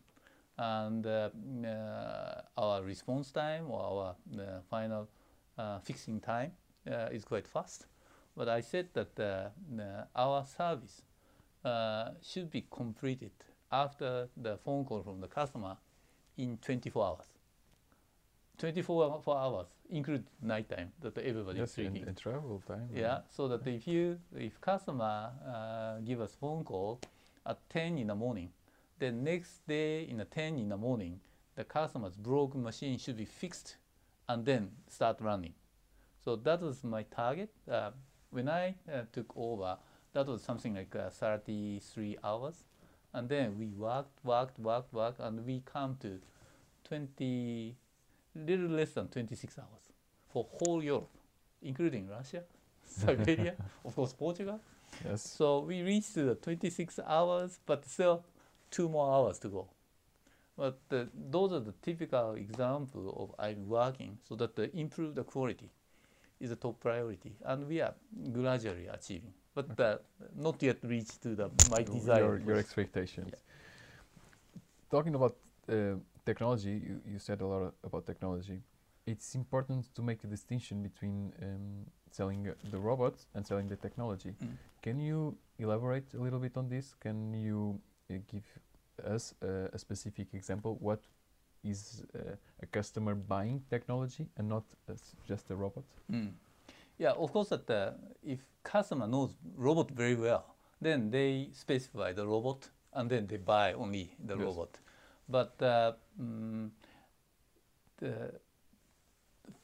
and 0.58 1.08
uh, 1.08 1.30
uh, 1.66 2.42
our 2.58 2.84
response 2.84 3.32
time 3.32 3.66
or 3.70 3.82
our 3.82 4.16
uh, 4.40 4.60
final 4.70 5.08
uh, 5.58 5.80
fixing 5.80 6.20
time 6.20 6.52
is 6.86 7.24
quite 7.24 7.48
fast. 7.48 7.86
But 8.36 8.50
I 8.50 8.62
said 8.62 8.90
that 8.94 9.52
our 10.16 10.46
service 10.46 11.02
should 12.22 12.50
be 12.52 12.66
completed 12.72 13.32
after 13.72 14.28
the 14.38 14.58
phone 14.58 14.86
call 14.86 15.02
from 15.02 15.22
the 15.22 15.28
customer 15.28 15.78
in 16.38 16.58
24 16.58 17.06
hours. 17.06 17.26
24 18.58 19.24
hours 19.28 19.68
include 19.90 20.24
night 20.42 20.70
time 20.70 20.92
that 21.02 21.18
everybody 21.18 21.60
yes, 21.60 21.70
is 21.70 21.76
sleeping. 21.76 22.04
in, 22.04 22.10
in 22.10 22.16
travel 22.16 22.62
time. 22.68 22.88
Yeah, 22.94 23.20
so 23.30 23.48
that 23.48 23.66
if 23.66 23.88
you 23.88 24.20
if 24.36 24.62
customer 24.62 25.32
uh, 25.48 26.00
give 26.00 26.22
us 26.22 26.36
phone 26.40 26.64
call 26.64 27.00
at 27.46 27.58
10 27.70 27.98
in 27.98 28.08
the 28.08 28.16
morning, 28.16 28.50
the 29.00 29.12
next 29.12 29.68
day 29.68 30.04
in 30.04 30.18
the 30.18 30.26
10 30.26 30.60
in 30.60 30.70
the 30.70 30.78
morning, 30.78 31.20
the 31.56 31.64
customer's 31.64 32.16
broken 32.16 32.62
machine 32.62 33.00
should 33.00 33.18
be 33.18 33.26
fixed 33.26 33.78
and 34.30 34.46
then 34.46 34.70
start 34.88 35.20
running. 35.20 35.54
So 36.24 36.36
that 36.36 36.62
was 36.62 36.84
my 36.84 37.04
target. 37.04 37.50
Uh, 37.70 37.92
when 38.30 38.48
I 38.48 38.76
uh, 38.92 39.02
took 39.12 39.34
over, 39.36 39.78
that 40.14 40.28
was 40.28 40.44
something 40.44 40.76
like 40.76 40.96
uh, 40.96 41.10
33 41.10 42.18
hours. 42.24 42.64
And 43.14 43.28
then 43.28 43.58
we 43.58 43.68
worked, 43.68 44.24
worked, 44.24 44.58
worked, 44.60 44.94
worked, 44.94 45.20
and 45.20 45.46
we 45.46 45.62
come 45.66 45.98
to 46.02 46.20
20, 46.86 47.76
little 48.36 48.68
less 48.68 48.92
than 48.92 49.08
26 49.08 49.60
hours 49.60 49.92
for 50.30 50.48
whole 50.60 50.84
Europe, 50.84 51.10
including 51.62 52.08
Russia, 52.08 52.44
Siberia, 52.86 53.56
of 53.84 53.96
course, 53.96 54.14
Portugal. 54.14 54.60
Yes. 55.06 55.24
So 55.24 55.60
we 55.60 55.82
reached 55.82 56.16
the 56.16 56.36
26 56.36 57.00
hours, 57.06 57.60
but 57.66 57.86
still 57.86 58.24
two 58.70 58.88
more 58.88 59.14
hours 59.14 59.40
to 59.40 59.50
go. 59.50 59.68
But 60.58 60.80
the, 60.90 61.10
those 61.30 61.54
are 61.54 61.60
the 61.60 61.74
typical 61.82 62.34
example 62.36 63.16
of 63.18 63.46
I'm 63.46 63.68
working 63.68 64.18
so 64.28 64.36
that 64.36 64.56
the 64.56 64.76
improve 64.78 65.16
the 65.16 65.24
quality 65.24 65.70
is 66.40 66.52
a 66.52 66.56
top 66.56 66.80
priority, 66.80 67.36
and 67.46 67.68
we 67.68 67.82
are 67.82 67.94
gradually 68.34 68.88
achieving, 68.88 69.34
but 69.54 69.80
uh, 69.80 69.98
not 70.36 70.62
yet 70.62 70.78
reached 70.84 71.22
to 71.24 71.36
the 71.36 71.50
my 71.70 71.84
desire. 71.84 72.38
Your, 72.38 72.40
your 72.40 72.58
expectations. 72.58 73.32
Yeah. 73.32 74.60
Talking 74.90 75.16
about 75.16 75.36
uh, 75.70 75.96
technology, 76.26 76.82
you, 76.88 77.02
you 77.12 77.20
said 77.20 77.42
a 77.42 77.46
lot 77.46 77.74
about 77.84 78.06
technology. 78.06 78.62
It's 79.06 79.36
important 79.36 79.94
to 79.96 80.02
make 80.02 80.24
a 80.24 80.28
distinction 80.28 80.84
between 80.84 81.34
um, 81.42 81.86
selling 82.12 82.48
uh, 82.48 82.54
the 82.70 82.78
robot 82.78 83.14
and 83.34 83.46
selling 83.46 83.68
the 83.68 83.76
technology. 83.76 84.34
Mm. 84.44 84.50
Can 84.82 85.00
you 85.00 85.36
elaborate 85.60 86.14
a 86.14 86.22
little 86.22 86.40
bit 86.40 86.58
on 86.58 86.70
this? 86.70 86.94
Can 87.00 87.34
you 87.34 87.80
uh, 88.10 88.16
give 88.32 88.44
us 89.06 89.34
uh, 89.42 89.70
a 89.74 89.78
specific 89.80 90.28
example? 90.34 90.78
What 90.80 91.02
is 91.64 92.04
uh, 92.16 92.36
a 92.62 92.66
customer 92.66 93.16
buying 93.16 93.64
technology 93.70 94.28
and 94.38 94.50
not 94.50 94.64
as 94.90 95.16
just 95.28 95.50
a 95.52 95.56
robot? 95.56 95.84
Mm. 96.12 96.32
Yeah, 97.02 97.14
of 97.14 97.32
course, 97.34 97.50
that 97.50 97.68
uh, 97.68 97.94
if 98.22 98.40
customer 98.62 99.08
knows 99.08 99.36
robot 99.58 99.90
very 99.90 100.14
well, 100.14 100.56
then 100.80 101.10
they 101.10 101.50
specify 101.52 102.14
the 102.14 102.28
robot 102.28 102.70
and 102.94 103.10
then 103.10 103.26
they 103.26 103.38
buy 103.38 103.74
only 103.74 104.16
the 104.24 104.36
Yes. 104.36 104.46
robot. 104.46 104.80
But 105.28 105.60
uh, 105.64 105.94
mm, 106.22 106.70
the, 107.98 108.40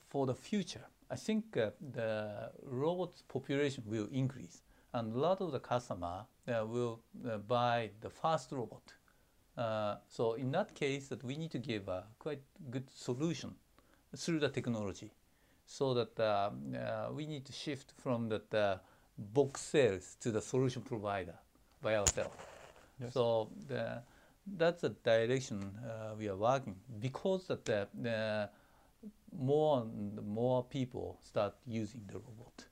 for 0.09 0.25
the 0.25 0.33
future, 0.33 0.85
I 1.11 1.15
think 1.15 1.55
uh, 1.55 1.69
the 1.93 2.49
robot 2.63 3.21
population 3.27 3.83
will 3.85 4.07
increase, 4.11 4.63
and 4.93 5.13
a 5.13 5.19
lot 5.19 5.39
of 5.39 5.51
the 5.51 5.59
customer 5.59 6.25
uh, 6.47 6.65
will 6.65 7.01
uh, 7.23 7.37
buy 7.37 7.91
the 8.01 8.09
fast 8.09 8.51
robot. 8.51 8.93
Uh, 9.55 9.97
so 10.07 10.33
in 10.33 10.51
that 10.53 10.73
case, 10.73 11.07
that 11.09 11.23
we 11.23 11.37
need 11.37 11.51
to 11.51 11.59
give 11.59 11.87
a 11.87 12.05
quite 12.17 12.41
good 12.71 12.89
solution 12.89 13.53
through 14.15 14.39
the 14.39 14.49
technology, 14.49 15.11
so 15.67 15.93
that 15.93 16.19
uh, 16.19 16.49
uh, 16.75 17.11
we 17.11 17.27
need 17.27 17.45
to 17.45 17.53
shift 17.53 17.93
from 18.01 18.29
that 18.29 18.53
uh, 18.53 18.77
box 19.17 19.61
sales 19.61 20.15
to 20.21 20.31
the 20.31 20.41
solution 20.41 20.81
provider 20.81 21.35
by 21.81 21.97
ourselves. 21.97 22.35
Yes. 22.99 23.13
So 23.13 23.49
the, 23.67 24.01
that's 24.57 24.81
the 24.81 24.89
direction 24.89 25.61
uh, 25.61 26.15
we 26.17 26.29
are 26.29 26.37
working 26.37 26.75
because 26.99 27.47
that 27.47 27.65
the, 27.65 27.87
the 28.01 28.49
more 29.37 29.81
and 29.81 30.25
more 30.25 30.63
people 30.63 31.19
start 31.21 31.53
using 31.67 32.01
the 32.07 32.19
robot. 32.19 32.65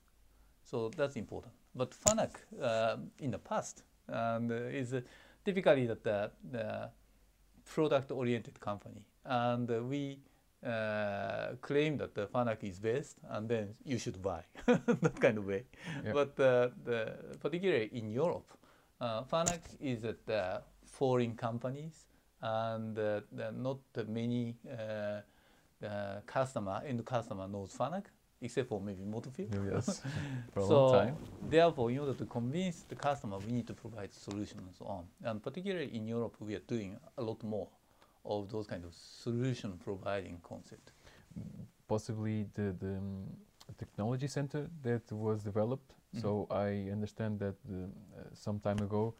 So 0.64 0.90
that's 0.96 1.16
important. 1.16 1.52
But 1.74 1.90
FANUC 1.90 2.30
uh, 2.60 2.96
in 3.20 3.30
the 3.30 3.38
past 3.38 3.82
and 4.08 4.50
uh, 4.50 4.54
is 4.54 4.94
uh, 4.94 5.02
typically 5.44 5.86
that 5.86 6.02
the, 6.02 6.30
the 6.50 6.90
product-oriented 7.66 8.58
company, 8.58 9.04
and 9.24 9.70
uh, 9.70 9.82
we 9.82 10.18
uh, 10.66 11.54
claim 11.60 11.96
that 11.98 12.14
the 12.14 12.26
FANUC 12.26 12.64
is 12.64 12.78
best, 12.78 13.18
and 13.30 13.48
then 13.48 13.74
you 13.84 13.98
should 13.98 14.20
buy 14.20 14.42
that 14.66 15.20
kind 15.20 15.38
of 15.38 15.46
way. 15.46 15.64
Yeah. 16.04 16.12
But 16.12 16.40
uh, 16.40 16.68
the, 16.84 17.12
particularly 17.40 17.90
in 17.92 18.10
Europe, 18.10 18.50
uh, 19.00 19.22
FANUC 19.22 19.60
is 19.80 20.04
at 20.04 20.26
the 20.26 20.62
foreign 20.84 21.36
companies, 21.36 22.06
and 22.42 22.98
uh, 22.98 23.20
not 23.54 23.78
many 24.08 24.56
uh, 24.68 25.20
uh, 25.84 26.20
customer 26.26 26.82
end 26.86 27.04
customer 27.04 27.46
knows 27.46 27.72
FANUC, 27.76 28.04
except 28.40 28.68
for 28.68 28.80
maybe 28.80 29.04
Motofil. 29.04 29.48
yes, 29.72 30.02
for 30.52 30.60
a 30.60 30.66
so 30.66 30.86
long 30.86 30.92
time. 31.06 31.16
therefore, 31.48 31.90
in 31.90 31.98
order 31.98 32.14
to 32.14 32.24
convince 32.24 32.82
the 32.88 32.94
customer, 32.94 33.38
we 33.38 33.52
need 33.52 33.66
to 33.66 33.74
provide 33.74 34.12
solution 34.12 34.58
and 34.58 34.74
so 34.74 34.86
on. 34.86 35.04
And 35.22 35.42
particularly 35.42 35.94
in 35.94 36.06
Europe, 36.06 36.36
we 36.40 36.54
are 36.54 36.64
doing 36.66 36.96
a 37.16 37.22
lot 37.22 37.42
more 37.42 37.68
of 38.26 38.48
those 38.50 38.66
kind 38.66 38.84
of 38.84 38.94
solution 38.94 39.78
providing 39.84 40.38
concept. 40.42 40.92
possibly 41.88 42.46
the, 42.54 42.74
the 42.80 42.96
um, 42.96 43.26
technology 43.78 44.26
center 44.26 44.68
that 44.82 45.12
was 45.12 45.42
developed. 45.44 45.92
Mhm. 46.14 46.20
So 46.22 46.46
I 46.50 46.90
understand 46.92 47.38
that 47.40 47.54
the, 47.64 47.84
uh, 47.84 47.88
some 48.34 48.58
time 48.60 48.78
ago, 48.82 49.14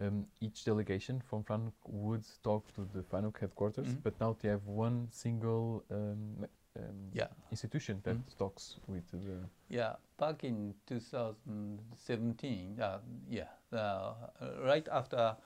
um, 0.00 0.26
each 0.40 0.64
delegation 0.64 1.20
from 1.20 1.42
FANUC 1.44 1.72
would 1.86 2.24
talk 2.42 2.72
to 2.74 2.86
the 2.94 3.02
FANUC 3.02 3.38
headquarters, 3.40 3.88
Mhm. 3.88 4.02
but 4.04 4.20
now 4.20 4.36
they 4.40 4.48
have 4.50 4.64
one 4.66 5.08
single 5.10 5.82
um, 5.90 6.46
um, 6.76 7.10
Yeah. 7.12 7.28
institution 7.50 8.00
that 8.02 8.16
Mhm. 8.16 8.36
talks 8.38 8.78
with 8.86 9.10
the. 9.10 9.48
Yeah, 9.68 9.96
back 10.18 10.44
in 10.44 10.74
2017, 10.86 12.80
uh, 12.80 13.00
yeah, 13.28 13.48
uh, 13.72 14.14
right 14.64 14.88
after 14.88 15.36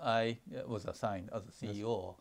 I 0.00 0.38
uh, 0.56 0.66
was 0.68 0.84
assigned 0.86 1.30
as 1.32 1.46
a 1.48 1.50
CEO, 1.52 2.10
uh, 2.10 2.14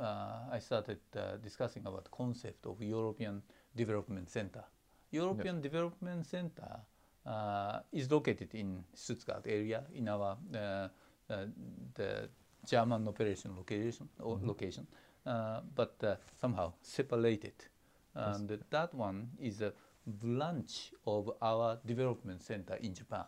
I 0.00 0.58
started 0.60 0.98
uh, 1.16 1.36
discussing 1.42 1.86
about 1.86 2.10
concept 2.10 2.66
of 2.66 2.80
European 2.82 3.42
Development 3.76 4.28
Center. 4.30 4.64
European 5.10 5.60
Development 5.60 6.24
Center 6.26 6.80
uh, 7.26 7.80
is 7.92 8.10
located 8.10 8.54
in 8.54 8.84
Stuttgart 8.94 9.46
area 9.46 9.84
in 9.94 10.08
our 10.08 10.36
uh, 10.54 10.88
uh, 11.28 11.46
the 11.94 12.28
German 12.66 13.08
operation 13.08 13.56
location 13.56 14.08
or 14.20 14.36
Mhm. 14.38 14.46
location, 14.46 14.86
uh, 15.26 15.60
but 15.74 16.02
uh, 16.04 16.16
somehow 16.40 16.72
separated, 16.82 17.54
Yes. 18.16 18.36
and 18.38 18.64
that 18.70 18.94
one 18.94 19.28
is 19.38 19.60
a 19.62 19.72
branch 20.06 20.92
of 21.06 21.30
our 21.40 21.78
development 21.86 22.42
center 22.42 22.74
in 22.80 22.94
Japan, 22.94 23.26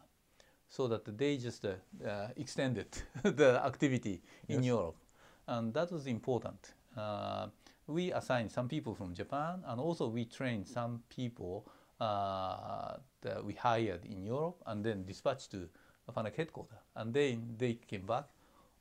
so 0.68 0.88
that 0.88 1.04
they 1.18 1.36
just 1.36 1.64
uh, 1.64 1.74
uh, 2.04 2.28
extended 2.36 2.86
the 3.22 3.60
activity 3.64 4.22
in 4.48 4.56
Yes. 4.62 4.64
Europe, 4.66 4.96
and 5.46 5.72
that 5.74 5.92
was 5.92 6.06
important. 6.06 6.74
Uh, 6.96 7.48
we 7.86 8.12
assigned 8.12 8.50
some 8.50 8.68
people 8.68 8.94
from 8.94 9.14
Japan, 9.14 9.62
and 9.66 9.80
also 9.80 10.08
we 10.08 10.24
trained 10.24 10.66
some 10.66 11.02
people 11.08 11.66
uh, 12.00 12.96
that 13.20 13.44
we 13.44 13.54
hired 13.54 14.04
in 14.04 14.22
Europe, 14.22 14.62
and 14.66 14.84
then 14.84 15.04
dispatched 15.04 15.50
to 15.50 15.68
Fanuc 16.14 16.34
headquarters, 16.36 16.78
and 16.96 17.12
then 17.12 17.54
they 17.58 17.74
came 17.74 18.06
back 18.06 18.24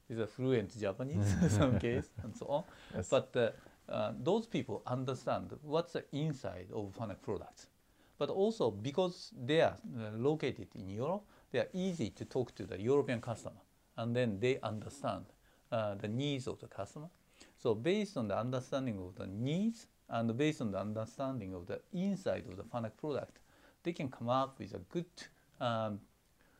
with 0.09 0.21
a 0.21 0.27
fluent 0.27 0.77
Japanese 0.79 1.33
in 1.41 1.49
some 1.59 1.79
case, 1.79 2.09
and 2.23 2.35
so 2.35 2.45
on. 2.47 2.63
Yes. 2.95 3.09
But 3.09 3.35
uh, 3.35 3.49
uh, 3.91 4.13
those 4.21 4.45
people 4.45 4.81
understand 4.85 5.51
what's 5.61 5.93
the 5.93 6.05
inside 6.11 6.67
of 6.73 6.93
Fanuc 6.97 7.21
products. 7.21 7.67
But 8.17 8.29
also 8.29 8.71
because 8.71 9.31
they 9.45 9.61
are 9.61 9.75
uh, 9.97 10.11
located 10.15 10.67
in 10.75 10.89
Europe, 10.89 11.23
they 11.51 11.59
are 11.59 11.69
easy 11.73 12.09
to 12.11 12.25
talk 12.25 12.55
to 12.55 12.65
the 12.65 12.79
European 12.79 13.21
customer, 13.21 13.61
and 13.97 14.15
then 14.15 14.39
they 14.39 14.59
understand 14.61 15.25
uh, 15.73 15.95
the 15.95 16.07
needs 16.07 16.47
of 16.47 16.59
the 16.59 16.67
customer. 16.67 17.07
So 17.57 17.73
based 17.73 18.15
on 18.15 18.27
the 18.27 18.37
understanding 18.37 18.99
of 18.99 19.15
the 19.15 19.25
needs 19.25 19.87
and 20.07 20.37
based 20.37 20.61
on 20.61 20.71
the 20.71 20.79
understanding 20.79 21.55
of 21.55 21.65
the 21.65 21.81
inside 21.93 22.43
of 22.47 22.57
the 22.57 22.63
Fanuc 22.63 22.95
product, 22.95 23.39
they 23.81 23.91
can 23.91 24.09
come 24.09 24.29
up 24.29 24.59
with 24.59 24.75
a 24.75 24.81
good 24.91 25.11
um, 25.59 25.99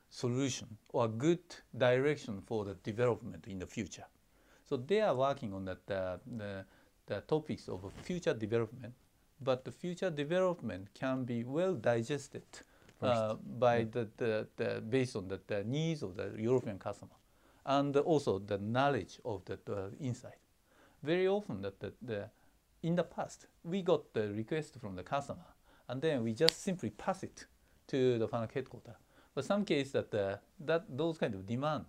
solution 0.09 0.67
or 0.89 1.05
a 1.05 1.07
good 1.07 1.43
direction 1.77 2.41
for 2.45 2.65
the 2.65 2.73
development 2.75 3.45
in 3.47 3.59
the 3.59 3.67
future. 3.67 4.05
So 4.67 4.77
they 4.77 5.01
are 5.01 5.15
working 5.15 5.53
on 5.53 5.65
that 5.65 5.91
uh, 5.91 6.17
the, 6.25 6.65
the 7.05 7.21
topics 7.21 7.67
of 7.69 7.83
future 8.01 8.33
development, 8.33 8.93
but 9.39 9.63
the 9.63 9.71
future 9.71 10.09
development 10.09 10.87
can 10.95 11.23
be 11.23 11.43
well 11.43 11.75
digested 11.75 12.45
uh, 13.01 13.35
by 13.59 13.83
the, 13.83 14.07
the, 14.17 14.47
the 14.55 14.81
based 14.81 15.15
on 15.15 15.27
the, 15.27 15.39
the 15.45 15.63
needs 15.65 16.01
of 16.01 16.15
the 16.15 16.31
European 16.37 16.79
customer 16.79 17.11
and 17.65 17.95
also 17.97 18.39
the 18.39 18.57
knowledge 18.57 19.19
of 19.23 19.45
the, 19.45 19.59
the 19.65 19.91
inside. 19.99 20.37
Very 21.01 21.27
often 21.27 21.61
that 21.61 21.79
the, 21.79 21.93
the 22.01 22.29
in 22.81 22.95
the 22.95 23.03
past 23.03 23.47
we 23.63 23.81
got 23.81 24.13
the 24.13 24.33
request 24.33 24.77
from 24.79 24.95
the 24.95 25.03
customer 25.03 25.53
and 25.87 26.01
then 26.01 26.23
we 26.23 26.33
just 26.33 26.61
simply 26.61 26.89
pass 26.89 27.23
it 27.23 27.45
to 27.87 28.17
the 28.17 28.27
Fanuc 28.27 28.53
headquarters. 28.53 28.95
But 29.35 29.45
some 29.45 29.65
cases 29.65 29.93
that 29.93 30.11
the, 30.11 30.39
that 30.59 30.85
those 30.89 31.17
kind 31.17 31.33
of 31.33 31.45
demand 31.45 31.85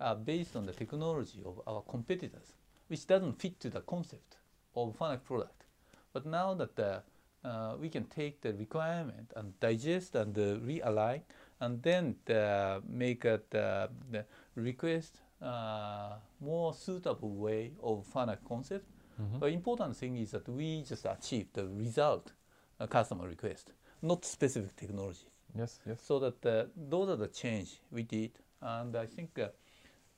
are 0.00 0.14
based 0.14 0.56
on 0.56 0.66
the 0.66 0.72
technology 0.72 1.42
of 1.44 1.60
our 1.66 1.82
competitors, 1.82 2.54
which 2.88 3.06
doesn't 3.06 3.40
fit 3.40 3.60
to 3.60 3.70
the 3.70 3.80
concept 3.80 4.36
of 4.74 4.96
Fanuc 4.98 5.24
product. 5.24 5.64
But 6.12 6.26
now 6.26 6.54
that 6.54 6.76
the, 6.76 7.02
uh, 7.44 7.76
we 7.78 7.88
can 7.88 8.04
take 8.04 8.40
the 8.40 8.54
requirement 8.54 9.32
and 9.36 9.58
digest 9.60 10.14
and 10.14 10.36
uh, 10.38 10.56
realign, 10.58 11.22
and 11.64 11.82
then 11.82 12.16
the, 12.26 12.82
make 12.88 13.24
a, 13.24 13.40
the, 13.50 13.88
the 14.10 14.24
request 14.54 15.20
uh, 15.42 16.14
more 16.40 16.74
suitable 16.74 17.34
way 17.34 17.72
of 17.82 18.06
Fanuc 18.12 18.38
concept. 18.48 18.86
Mhm. 19.20 19.38
But 19.40 19.52
important 19.52 19.96
thing 19.96 20.16
is 20.16 20.30
that 20.30 20.48
we 20.48 20.82
just 20.82 21.06
achieve 21.06 21.46
the 21.52 21.66
result 21.66 22.32
a 22.80 22.86
customer 22.86 23.28
request, 23.28 23.72
not 24.02 24.24
specific 24.24 24.74
technology. 24.76 25.26
Yes, 25.54 25.80
yes. 25.86 26.00
So 26.02 26.18
that 26.18 26.46
uh, 26.46 26.64
those 26.76 27.08
are 27.10 27.16
the 27.16 27.28
change 27.28 27.80
we 27.92 28.02
did, 28.02 28.32
and 28.60 28.96
I 28.96 29.06
think 29.06 29.38
uh, 29.38 29.48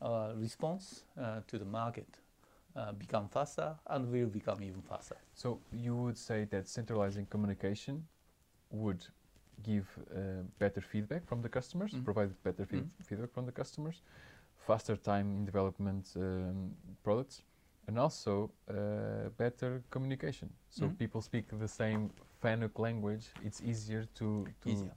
our 0.00 0.34
response 0.34 1.04
uh, 1.20 1.40
to 1.46 1.58
the 1.58 1.64
market 1.64 2.08
uh, 2.74 2.92
become 2.92 3.28
faster 3.28 3.76
and 3.86 4.10
will 4.10 4.28
become 4.28 4.62
even 4.62 4.82
faster. 4.82 5.16
So 5.34 5.60
you 5.72 5.94
would 5.96 6.16
say 6.18 6.46
that 6.46 6.68
centralizing 6.68 7.26
communication 7.26 8.06
would 8.70 9.04
give 9.62 9.86
uh, 10.10 10.42
better 10.58 10.80
feedback 10.80 11.26
from 11.26 11.42
the 11.42 11.48
customers, 11.48 11.92
Mhm. 11.92 12.04
provide 12.04 12.30
better 12.42 12.64
feed- 12.66 12.82
Mhm. 12.84 13.04
feedback 13.04 13.32
from 13.32 13.46
the 13.46 13.52
customers, 13.52 14.02
faster 14.66 14.96
time 14.96 15.36
in 15.36 15.44
development 15.44 16.12
um, 16.16 16.74
products, 17.02 17.42
and 17.88 17.98
also 17.98 18.50
uh, 18.68 19.28
better 19.38 19.82
communication. 19.90 20.50
So 20.70 20.86
Mhm. 20.86 20.98
people 20.98 21.20
speak 21.22 21.44
the 21.58 21.68
same 21.68 22.10
FANUC 22.42 22.78
language. 22.78 23.26
It's 23.44 23.60
easier 23.62 24.04
to, 24.14 24.46
to 24.62 24.68
Easier. 24.70 24.92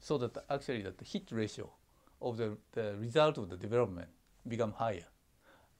So 0.00 0.18
that 0.18 0.36
actually 0.48 0.82
that 0.82 0.98
the 0.98 1.04
hit 1.04 1.30
ratio 1.32 1.70
of 2.20 2.36
the, 2.36 2.56
the 2.72 2.96
result 2.98 3.38
of 3.38 3.48
the 3.48 3.56
development 3.56 4.08
become 4.48 4.72
higher. 4.72 5.06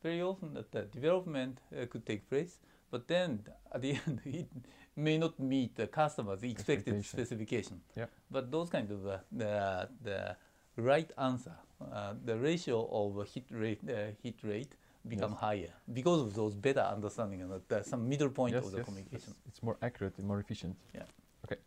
Very 0.02 0.22
often 0.22 0.54
that 0.54 0.70
the 0.72 0.82
development 0.82 1.60
uh, 1.72 1.86
could 1.86 2.04
take 2.06 2.28
place, 2.28 2.58
but 2.90 3.06
then 3.08 3.44
at 3.72 3.80
the 3.82 3.90
end 4.06 4.20
it 4.24 4.48
may 4.96 5.18
not 5.18 5.38
meet 5.38 5.74
the 5.76 5.86
customer's 5.86 6.42
expected 6.42 6.94
Expectation. 6.94 7.18
specification. 7.18 7.80
Yeah. 7.96 8.06
But 8.30 8.50
those 8.50 8.68
kind 8.68 8.90
of 8.90 9.06
uh, 9.06 9.18
the, 9.30 9.88
the 10.02 10.36
right 10.76 11.10
answer, 11.18 11.54
uh, 11.80 12.14
the 12.24 12.38
ratio 12.38 12.88
of 12.90 13.28
hit 13.28 13.44
rate, 13.50 13.80
uh, 13.88 14.12
hit 14.22 14.42
rate 14.42 14.74
become 15.08 15.32
Yes. 15.32 15.40
higher 15.40 15.72
because 15.92 16.20
of 16.20 16.34
those 16.34 16.54
better 16.54 16.80
understanding 16.80 17.42
and 17.42 17.50
that 17.50 17.68
there's 17.68 17.86
some 17.86 18.08
middle 18.08 18.30
point 18.30 18.54
yes, 18.54 18.64
of 18.64 18.70
the 18.70 18.76
yes, 18.78 18.86
communication. 18.86 19.34
It's, 19.46 19.62
more 19.62 19.76
accurate 19.82 20.18
and 20.18 20.26
more 20.26 20.38
efficient. 20.38 20.76
Yeah. 20.94 21.02
Okay. 21.44 21.60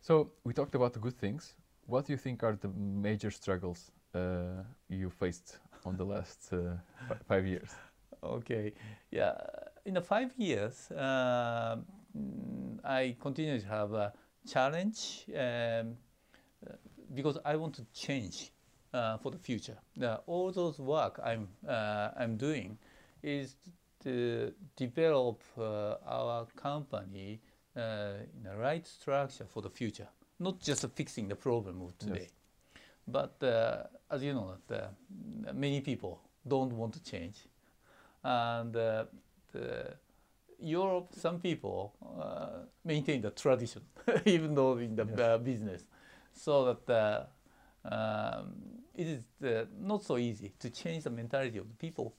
So 0.00 0.30
we 0.44 0.52
talked 0.52 0.74
about 0.74 0.92
the 0.92 0.98
good 1.00 1.16
things. 1.16 1.54
What 1.86 2.06
do 2.06 2.12
you 2.12 2.18
think 2.18 2.42
are 2.42 2.56
the 2.56 2.68
major 2.68 3.30
struggles 3.30 3.90
uh, 4.14 4.62
you 4.88 5.10
faced 5.10 5.58
on 5.84 5.96
the 5.96 6.04
last 6.04 6.52
uh, 6.52 6.76
fi- 7.08 7.22
five 7.26 7.46
years? 7.46 7.70
Okay, 8.22 8.72
yeah. 9.10 9.34
In 9.84 9.94
the 9.94 10.00
five 10.00 10.32
years, 10.36 10.90
uh, 10.90 11.76
I 12.84 13.16
continue 13.20 13.60
to 13.60 13.66
have 13.66 13.92
a 13.92 14.12
challenge 14.48 15.24
um, 15.34 15.36
uh, 15.36 16.72
because 17.14 17.38
I 17.44 17.56
want 17.56 17.74
to 17.74 17.84
change 17.92 18.52
uh, 18.94 19.18
for 19.18 19.30
the 19.30 19.38
future. 19.38 19.78
The, 19.96 20.20
all 20.26 20.52
those 20.52 20.78
work 20.78 21.20
I'm 21.24 21.48
uh, 21.68 22.10
I'm 22.16 22.36
doing 22.36 22.78
is 23.22 23.56
to 24.04 24.52
develop 24.76 25.42
uh, 25.58 25.96
our 26.06 26.46
company 26.56 27.40
uh, 27.76 27.80
in 28.36 28.42
the 28.44 28.56
right 28.56 28.86
structure 28.86 29.46
for 29.46 29.62
the 29.62 29.70
future, 29.70 30.08
not 30.38 30.60
just 30.60 30.86
fixing 30.94 31.28
the 31.28 31.36
problem 31.36 31.82
of 31.82 31.98
today. 31.98 32.28
But 33.08 33.42
uh, 33.42 33.84
as 34.10 34.22
you 34.22 34.34
know, 34.34 34.56
that 34.68 34.82
uh, 34.82 35.52
many 35.52 35.80
people 35.80 36.20
don't 36.46 36.72
want 36.72 36.94
to 36.94 37.02
change, 37.02 37.36
and 38.22 38.76
uh, 38.76 39.04
the 39.52 39.96
Europe, 40.58 41.08
some 41.12 41.38
people 41.40 41.92
uh, 42.20 42.64
maintain 42.84 43.20
the 43.20 43.30
tradition, 43.30 43.82
even 44.24 44.54
though 44.54 44.76
in 44.78 44.96
the 44.96 45.04
Yes. 45.04 45.20
uh, 45.20 45.38
business, 45.38 45.84
so 46.32 46.64
that 46.74 46.90
uh, 46.92 47.88
um, 47.94 48.54
it 48.94 49.06
is 49.06 49.24
uh, 49.44 49.66
not 49.80 50.02
so 50.02 50.16
easy 50.16 50.52
to 50.58 50.70
change 50.70 51.04
the 51.04 51.10
mentality 51.10 51.58
of 51.58 51.68
the 51.68 51.74
people. 51.76 52.14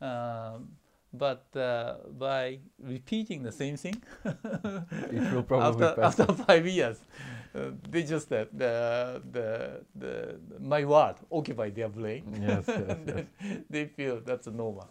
Um, 0.00 0.76
but 1.12 1.44
uh, 1.56 1.94
by 2.18 2.58
repeating 2.78 3.42
the 3.42 3.52
same 3.52 3.76
thing, 3.76 4.02
It 4.24 5.32
will 5.32 5.42
probably 5.42 5.86
after, 5.86 6.02
after 6.02 6.32
five 6.44 6.66
years, 6.66 6.98
uh, 7.54 7.70
they 7.88 8.02
just 8.04 8.32
uh, 8.32 8.44
the, 8.52 9.20
the, 9.32 9.80
the 9.94 10.38
my 10.60 10.84
word 10.84 11.16
occupy 11.30 11.70
their 11.70 11.88
brain. 11.88 12.24
Yes, 12.40 12.64
yes, 12.68 12.96
then 13.04 13.28
they 13.68 13.86
feel 13.86 14.20
that's 14.20 14.46
a 14.46 14.52
normal. 14.52 14.90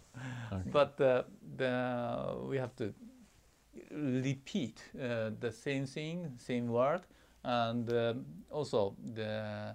Okay. 0.52 0.70
But 0.70 1.00
uh, 1.00 1.22
the, 1.56 2.36
we 2.44 2.58
have 2.58 2.76
to 2.76 2.92
repeat 3.90 4.82
uh, 4.94 5.30
the 5.40 5.52
same 5.52 5.86
thing, 5.86 6.32
same 6.36 6.68
word, 6.68 7.00
and 7.44 7.90
um, 7.92 8.26
also 8.50 8.94
the 9.14 9.74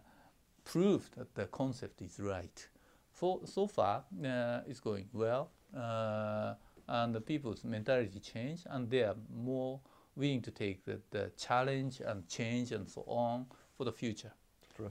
prove 0.63 1.09
that 1.17 1.33
the 1.35 1.45
concept 1.45 2.01
is 2.01 2.19
right. 2.19 2.67
For, 3.11 3.39
so 3.45 3.65
far, 3.65 4.03
uh, 4.23 4.59
it's 4.67 4.81
going 4.81 5.07
well, 5.13 5.49
and 5.75 7.15
the 7.15 7.21
people's 7.21 7.63
mentality 7.63 8.19
change, 8.19 8.61
and 8.69 8.89
they 8.89 9.03
are 9.03 9.15
more 9.33 9.79
willing 10.15 10.41
to 10.41 10.51
take 10.51 10.83
the, 10.85 10.99
the 11.11 11.31
challenge 11.37 12.01
and 12.05 12.27
change 12.27 12.71
and 12.71 12.89
so 12.89 13.03
on 13.07 13.45
for 13.77 13.83
the 13.83 13.91
future. 13.91 14.31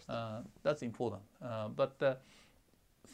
Uh, 0.08 0.40
that's 0.62 0.82
important. 0.82 1.22
Uh, 1.42 1.68
but 1.68 2.02
uh, 2.02 2.14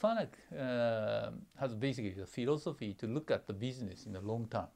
FANUC 0.00 0.28
uh, 0.58 1.30
has 1.58 1.74
basically 1.74 2.12
the 2.12 2.26
philosophy 2.26 2.94
to 2.94 3.06
look 3.06 3.30
at 3.30 3.46
the 3.46 3.52
business 3.52 4.06
in 4.06 4.12
the 4.12 4.20
long 4.20 4.46
term. 4.48 4.66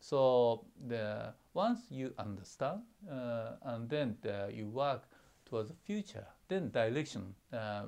So 0.00 0.64
the, 0.86 1.34
once 1.54 1.80
you 1.90 2.14
understand 2.18 2.80
uh, 3.10 3.52
and 3.62 3.88
then 3.88 4.16
the, 4.22 4.50
you 4.52 4.68
work 4.68 5.04
towards 5.44 5.68
the 5.68 5.76
future, 5.84 6.26
then 6.48 6.70
direction 6.70 7.34
uh, 7.52 7.84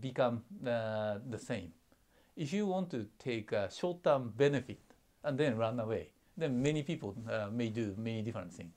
become 0.00 0.42
uh, 0.66 1.18
the 1.28 1.38
same. 1.38 1.72
If 2.36 2.52
you 2.52 2.66
want 2.66 2.90
to 2.90 3.06
take 3.18 3.52
a 3.52 3.70
short-term 3.70 4.32
benefit 4.36 4.80
and 5.22 5.38
then 5.38 5.56
run 5.56 5.78
away, 5.80 6.08
then 6.36 6.60
many 6.62 6.82
people 6.82 7.14
uh, 7.30 7.48
may 7.52 7.68
do 7.68 7.94
many 7.96 8.22
different 8.22 8.52
things. 8.52 8.72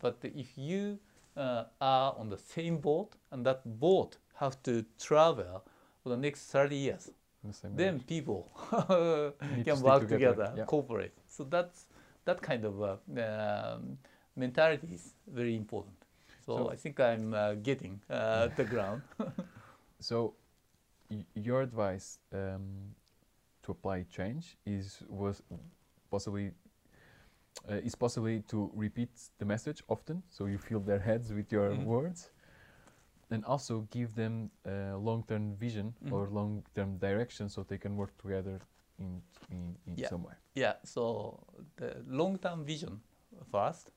But 0.00 0.16
if 0.22 0.58
you 0.58 0.98
uh, 1.36 1.64
are 1.80 2.14
on 2.18 2.28
the 2.28 2.38
same 2.38 2.78
boat 2.78 3.14
and 3.30 3.46
that 3.46 3.62
boat 3.78 4.18
have 4.34 4.60
to 4.64 4.84
travel 4.98 5.64
for 6.02 6.08
the 6.08 6.16
next 6.16 6.46
30 6.46 6.76
years, 6.76 7.10
the 7.44 7.68
then 7.74 7.94
range. 7.94 8.06
people 8.06 8.50
Need 9.56 9.64
to 9.64 9.72
can 9.74 9.80
work 9.82 10.02
together, 10.08 10.34
together, 10.34 10.52
yeah. 10.56 10.64
cooperate. 10.64 11.12
So 11.28 11.44
that's 11.44 11.86
that 12.24 12.40
kind 12.42 12.64
of 12.64 12.82
uh, 12.82 12.96
um, 13.20 13.98
mentality 14.36 14.88
is 14.92 15.14
very 15.26 15.56
important. 15.56 15.94
So, 16.44 16.56
So- 16.56 16.70
I 16.70 16.76
think 16.76 16.98
I'm 17.00 17.34
uh, 17.34 17.54
getting 17.54 18.00
uh, 18.10 18.48
the 18.56 18.64
ground. 18.64 19.02
So, 20.00 20.34
your 21.34 21.62
advice 21.62 22.18
um, 22.32 22.94
to 23.62 23.72
apply 23.72 24.04
change 24.10 24.56
is 24.66 25.02
was 25.08 25.42
possibly 26.10 26.52
uh, 27.70 27.74
is 27.84 27.94
possibly 27.94 28.42
to 28.48 28.70
repeat 28.74 29.10
the 29.38 29.44
message 29.44 29.82
often, 29.88 30.22
so 30.28 30.46
you 30.46 30.58
fill 30.58 30.80
their 30.80 30.98
heads 31.00 31.32
with 31.32 31.52
your 31.52 31.70
Mhm. 31.70 31.84
words, 31.86 32.30
and 33.30 33.44
also 33.44 33.86
give 33.90 34.14
them 34.14 34.50
a 34.64 34.96
long-term 34.96 35.56
vision 35.56 35.94
Mhm. 36.04 36.12
or 36.12 36.28
long-term 36.30 36.98
direction, 36.98 37.48
so 37.48 37.62
they 37.62 37.78
can 37.78 37.96
work 37.96 38.16
together 38.22 38.58
in 38.98 39.22
in, 39.50 39.76
in 39.86 39.96
Yeah. 39.96 40.08
some 40.08 40.24
way. 40.24 40.34
Yeah, 40.54 40.74
so 40.84 41.38
the 41.76 42.02
long 42.06 42.38
term 42.38 42.64
vision 42.64 43.00
first, 43.50 43.92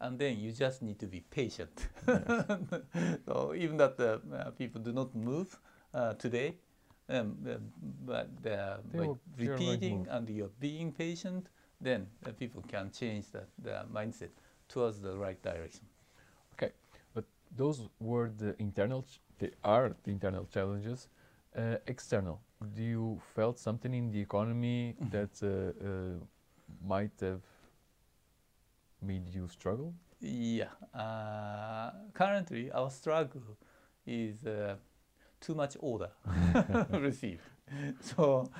and 0.00 0.18
then 0.18 0.38
you 0.38 0.52
just 0.52 0.82
need 0.82 0.98
to 0.98 1.06
be 1.06 1.20
patient. 1.20 1.88
so 3.26 3.54
even 3.54 3.76
that 3.78 3.96
the 3.96 4.20
uh, 4.32 4.50
people 4.50 4.80
do 4.82 4.92
not 4.92 5.14
move 5.14 5.58
uh, 5.96 6.14
today, 6.14 6.54
um, 7.08 7.36
uh, 7.48 7.54
but 8.04 8.28
uh, 8.46 8.76
by 8.92 9.06
will- 9.06 9.18
they 9.36 9.48
are 9.48 9.58
going 9.58 9.80
to 9.80 9.98
repeating 9.98 10.06
and 10.10 10.28
you're 10.28 10.50
being 10.60 10.92
patient, 10.92 11.48
then 11.80 12.06
uh, 12.26 12.30
people 12.32 12.62
can 12.68 12.90
change 12.90 13.24
the, 13.32 13.42
the 13.62 13.84
mindset 13.92 14.30
towards 14.68 15.00
the 15.00 15.16
right 15.16 15.42
direction. 15.42 15.86
Okay, 16.54 16.72
but 17.14 17.24
those 17.56 17.88
were 18.00 18.30
the 18.36 18.54
internal. 18.58 19.02
Ch- 19.02 19.20
they 19.38 19.50
are 19.64 19.94
the 20.04 20.10
internal 20.10 20.46
challenges. 20.52 21.08
Uh, 21.56 21.76
external. 21.86 22.40
Do 22.74 22.82
you 22.82 23.20
felt 23.34 23.58
something 23.58 23.94
in 23.94 24.10
the 24.10 24.20
economy 24.20 24.96
Mhm. 25.00 25.10
that 25.10 25.42
might 26.84 27.20
have 27.20 27.40
made 29.00 29.28
you 29.34 29.48
struggle? 29.48 29.94
Yeah, 30.20 30.70
uh, 30.94 31.90
currently 32.14 32.70
our 32.72 32.90
struggle 32.90 33.56
is 34.06 34.46
uh, 34.46 34.76
too 35.46 35.54
much 35.54 35.76
order 35.80 36.10
received. 37.08 37.42
So 38.00 38.50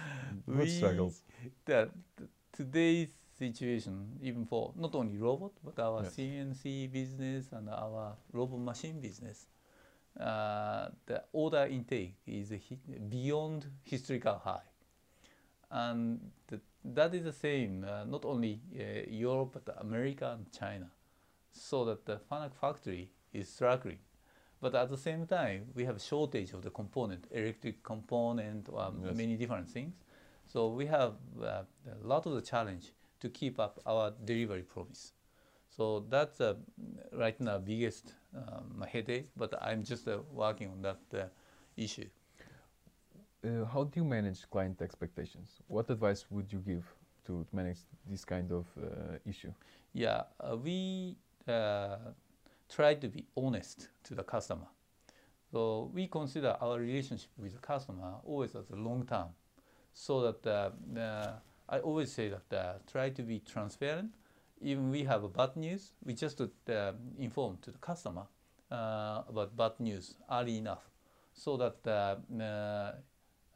Good 0.46 0.59
we 0.59 0.66
struggles. 0.68 1.22
that 1.64 1.90
th- 2.16 2.31
today's 2.53 3.09
situation, 3.38 4.18
even 4.22 4.46
for 4.46 4.72
not 4.77 4.94
only 4.94 5.18
robot 5.18 5.53
but 5.64 5.79
our 5.79 6.03
Yes. 6.03 6.14
CNC 6.14 6.87
business 6.92 7.53
and 7.53 7.68
our 7.68 8.16
robot 8.33 8.61
machine 8.61 9.01
business, 9.01 9.46
uh, 10.20 10.88
the 11.07 11.22
order 11.33 11.66
intake 11.70 12.14
is 12.27 12.51
hi- 12.51 12.79
beyond 13.09 13.66
historical 13.85 14.38
high, 14.44 14.66
and 15.70 16.20
th- 16.49 16.62
that 16.85 17.14
is 17.14 17.25
the 17.25 17.33
same 17.33 17.85
uh, 17.85 18.05
not 18.05 18.25
only 18.25 18.61
uh, 18.79 18.83
Europe 19.11 19.51
but 19.64 19.77
America 19.81 20.33
and 20.38 20.46
China, 20.53 20.90
so 21.53 21.85
that 21.85 22.05
the 22.07 22.18
Fanuc 22.31 22.55
factory 22.61 23.11
is 23.33 23.49
struggling. 23.49 23.99
But 24.60 24.74
at 24.74 24.88
the 24.88 24.96
same 24.96 25.26
time, 25.26 25.66
we 25.74 25.84
have 25.84 26.00
shortage 26.00 26.52
of 26.52 26.62
the 26.62 26.70
component, 26.70 27.26
electric 27.30 27.82
component, 27.82 28.68
um, 28.76 29.02
Yes. 29.04 29.16
many 29.16 29.36
different 29.36 29.68
things. 29.68 29.94
So 30.46 30.68
we 30.68 30.86
have 30.86 31.14
uh, 31.42 31.62
a 32.02 32.06
lot 32.06 32.26
of 32.26 32.34
the 32.34 32.40
challenge 32.42 32.92
to 33.20 33.28
keep 33.28 33.58
up 33.60 33.80
our 33.86 34.12
delivery 34.24 34.62
promise. 34.62 35.12
So 35.68 36.06
that's 36.08 36.40
uh, 36.40 36.54
right 37.12 37.38
now 37.40 37.58
biggest 37.58 38.14
um, 38.34 38.84
headache. 38.90 39.28
But 39.36 39.54
I'm 39.60 39.82
just 39.84 40.08
uh, 40.08 40.18
working 40.32 40.68
on 40.70 40.82
that 40.82 41.00
uh, 41.14 41.24
issue. 41.76 42.08
Uh, 43.44 43.64
how 43.66 43.84
do 43.84 44.00
you 44.00 44.04
manage 44.04 44.48
client 44.50 44.80
expectations? 44.80 45.60
What 45.68 45.90
advice 45.90 46.24
would 46.30 46.52
you 46.52 46.60
give 46.60 46.84
to 47.26 47.46
manage 47.52 47.78
this 48.08 48.24
kind 48.24 48.50
of 48.52 48.66
uh, 48.78 49.18
issue? 49.26 49.52
Yeah, 49.92 50.22
uh, 50.40 50.56
we 50.56 51.16
uh, 51.46 51.96
try 52.68 52.94
to 52.94 53.09
be 53.09 53.26
honest 53.37 53.88
to 54.05 54.14
the 54.14 54.22
customer. 54.22 54.66
So 55.52 55.90
we 55.94 56.09
consider 56.09 56.57
our 56.61 56.79
relationship 56.79 57.31
with 57.38 57.52
the 57.52 57.59
customer 57.59 58.14
always 58.24 58.55
as 58.55 58.70
a 58.70 58.76
long 58.76 59.07
term, 59.07 59.29
so 59.94 60.20
that 60.22 60.46
uh, 60.46 60.98
uh, 60.98 61.33
I 61.68 61.79
always 61.79 62.12
say 62.12 62.29
that 62.29 62.57
uh, 62.57 62.74
try 62.90 63.11
to 63.11 63.22
be 63.22 63.40
transparent. 63.40 64.14
Even 64.61 64.90
we 64.90 65.05
have 65.05 65.22
a 65.22 65.29
bad 65.29 65.57
news, 65.57 65.92
we 66.05 66.14
just 66.14 66.40
uh, 66.40 66.92
inform 67.18 67.59
to 67.62 67.70
the 67.70 67.79
customer 67.79 68.22
uh, 68.70 69.22
about 69.29 69.57
bad 69.57 69.72
news 69.79 70.14
early 70.31 70.59
enough, 70.59 70.90
so 71.33 71.57
that 71.57 71.76
uh, 71.87 72.42
uh, 72.42 72.92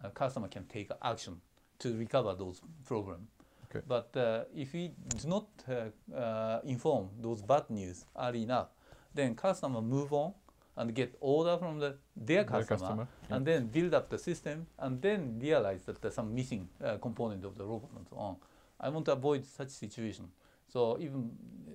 a 0.04 0.10
customer 0.10 0.48
can 0.48 0.64
take 0.66 0.90
action 1.02 1.40
to 1.78 1.96
recover 1.96 2.34
those 2.34 2.60
problems. 2.84 3.28
Okay. 3.70 3.84
But 3.86 4.16
uh, 4.16 4.44
if 4.54 4.72
we 4.72 4.92
do 5.08 5.28
not 5.28 5.46
uh, 5.68 6.16
uh, 6.16 6.60
inform 6.64 7.10
those 7.20 7.42
bad 7.42 7.70
news 7.70 8.04
early 8.18 8.42
enough, 8.42 8.68
then 9.14 9.34
customer 9.34 9.80
move 9.80 10.12
on 10.12 10.32
and 10.76 10.94
get 10.94 11.14
order 11.20 11.58
from 11.58 11.78
the, 11.78 11.96
their 12.16 12.44
customer, 12.44 12.78
customer, 12.78 13.08
yeah. 13.28 13.36
and 13.36 13.46
then 13.46 13.66
build 13.66 13.92
up 13.94 14.08
the 14.08 14.18
system 14.18 14.66
and 14.78 15.02
then 15.02 15.38
realize 15.40 15.82
that 15.84 16.00
there's 16.00 16.14
some 16.14 16.34
missing 16.34 16.68
uh, 16.82 16.96
component 16.98 17.44
of 17.44 17.56
the 17.58 17.64
robot 17.64 17.90
and 17.96 18.06
so 18.08 18.16
on. 18.16 18.36
I 18.78 18.88
want 18.88 19.04
to 19.06 19.12
avoid 19.12 19.44
such 19.44 19.68
situation. 19.68 20.28
So 20.68 20.98
even 21.00 21.30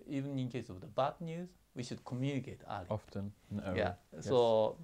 even 0.07 0.39
in 0.39 0.49
case 0.49 0.69
of 0.69 0.79
the 0.79 0.87
bad 0.87 1.13
news, 1.19 1.49
we 1.75 1.83
should 1.83 2.03
communicate 2.05 2.61
early. 2.69 2.87
Often, 2.89 3.31
early. 3.65 3.77
yeah. 3.77 3.93
yes. 4.13 4.25
So 4.25 4.77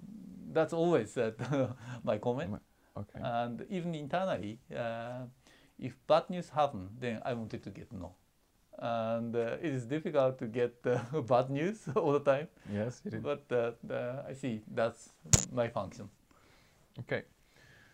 that's 0.51 0.73
always 0.73 1.17
uh, 1.17 1.31
my 2.03 2.17
comment. 2.17 2.61
Okay. 2.95 3.19
And 3.23 3.65
even 3.69 3.95
internally, 3.95 4.59
uh, 4.75 5.21
if 5.79 5.95
bad 6.05 6.29
news 6.29 6.49
happen, 6.49 6.89
then 6.99 7.21
I 7.23 7.33
wanted 7.33 7.63
to 7.63 7.69
get 7.69 7.91
no. 7.91 8.15
And 8.81 9.35
uh, 9.35 9.57
it 9.61 9.73
is 9.73 9.85
difficult 9.85 10.39
to 10.39 10.47
get 10.47 10.73
uh, 10.85 11.21
bad 11.27 11.49
news 11.51 11.87
all 11.95 12.13
the 12.13 12.19
time. 12.19 12.47
yes, 12.73 13.01
it 13.05 13.13
is. 13.13 13.21
But 13.21 13.45
uh, 13.51 13.71
the, 13.83 14.23
I 14.27 14.33
see 14.33 14.61
that's 14.73 15.09
my 15.53 15.67
function. 15.67 16.09
Okay. 16.99 17.23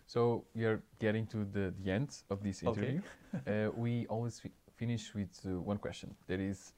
So 0.05 0.45
we 0.55 0.63
are 0.63 0.81
getting 0.99 1.27
to 1.27 1.43
the, 1.43 1.73
the 1.83 1.91
end 1.91 2.15
of 2.29 2.41
this 2.41 2.63
Okay. 2.63 2.81
interview. 2.81 3.01
uh, 3.47 3.69
we 3.75 4.05
always 4.07 4.39
fi- 4.39 4.51
finish 4.77 5.13
with 5.13 5.29
uh, 5.45 5.59
one 5.59 5.77
question. 5.77 6.15
That 6.27 6.39
is, 6.39 6.71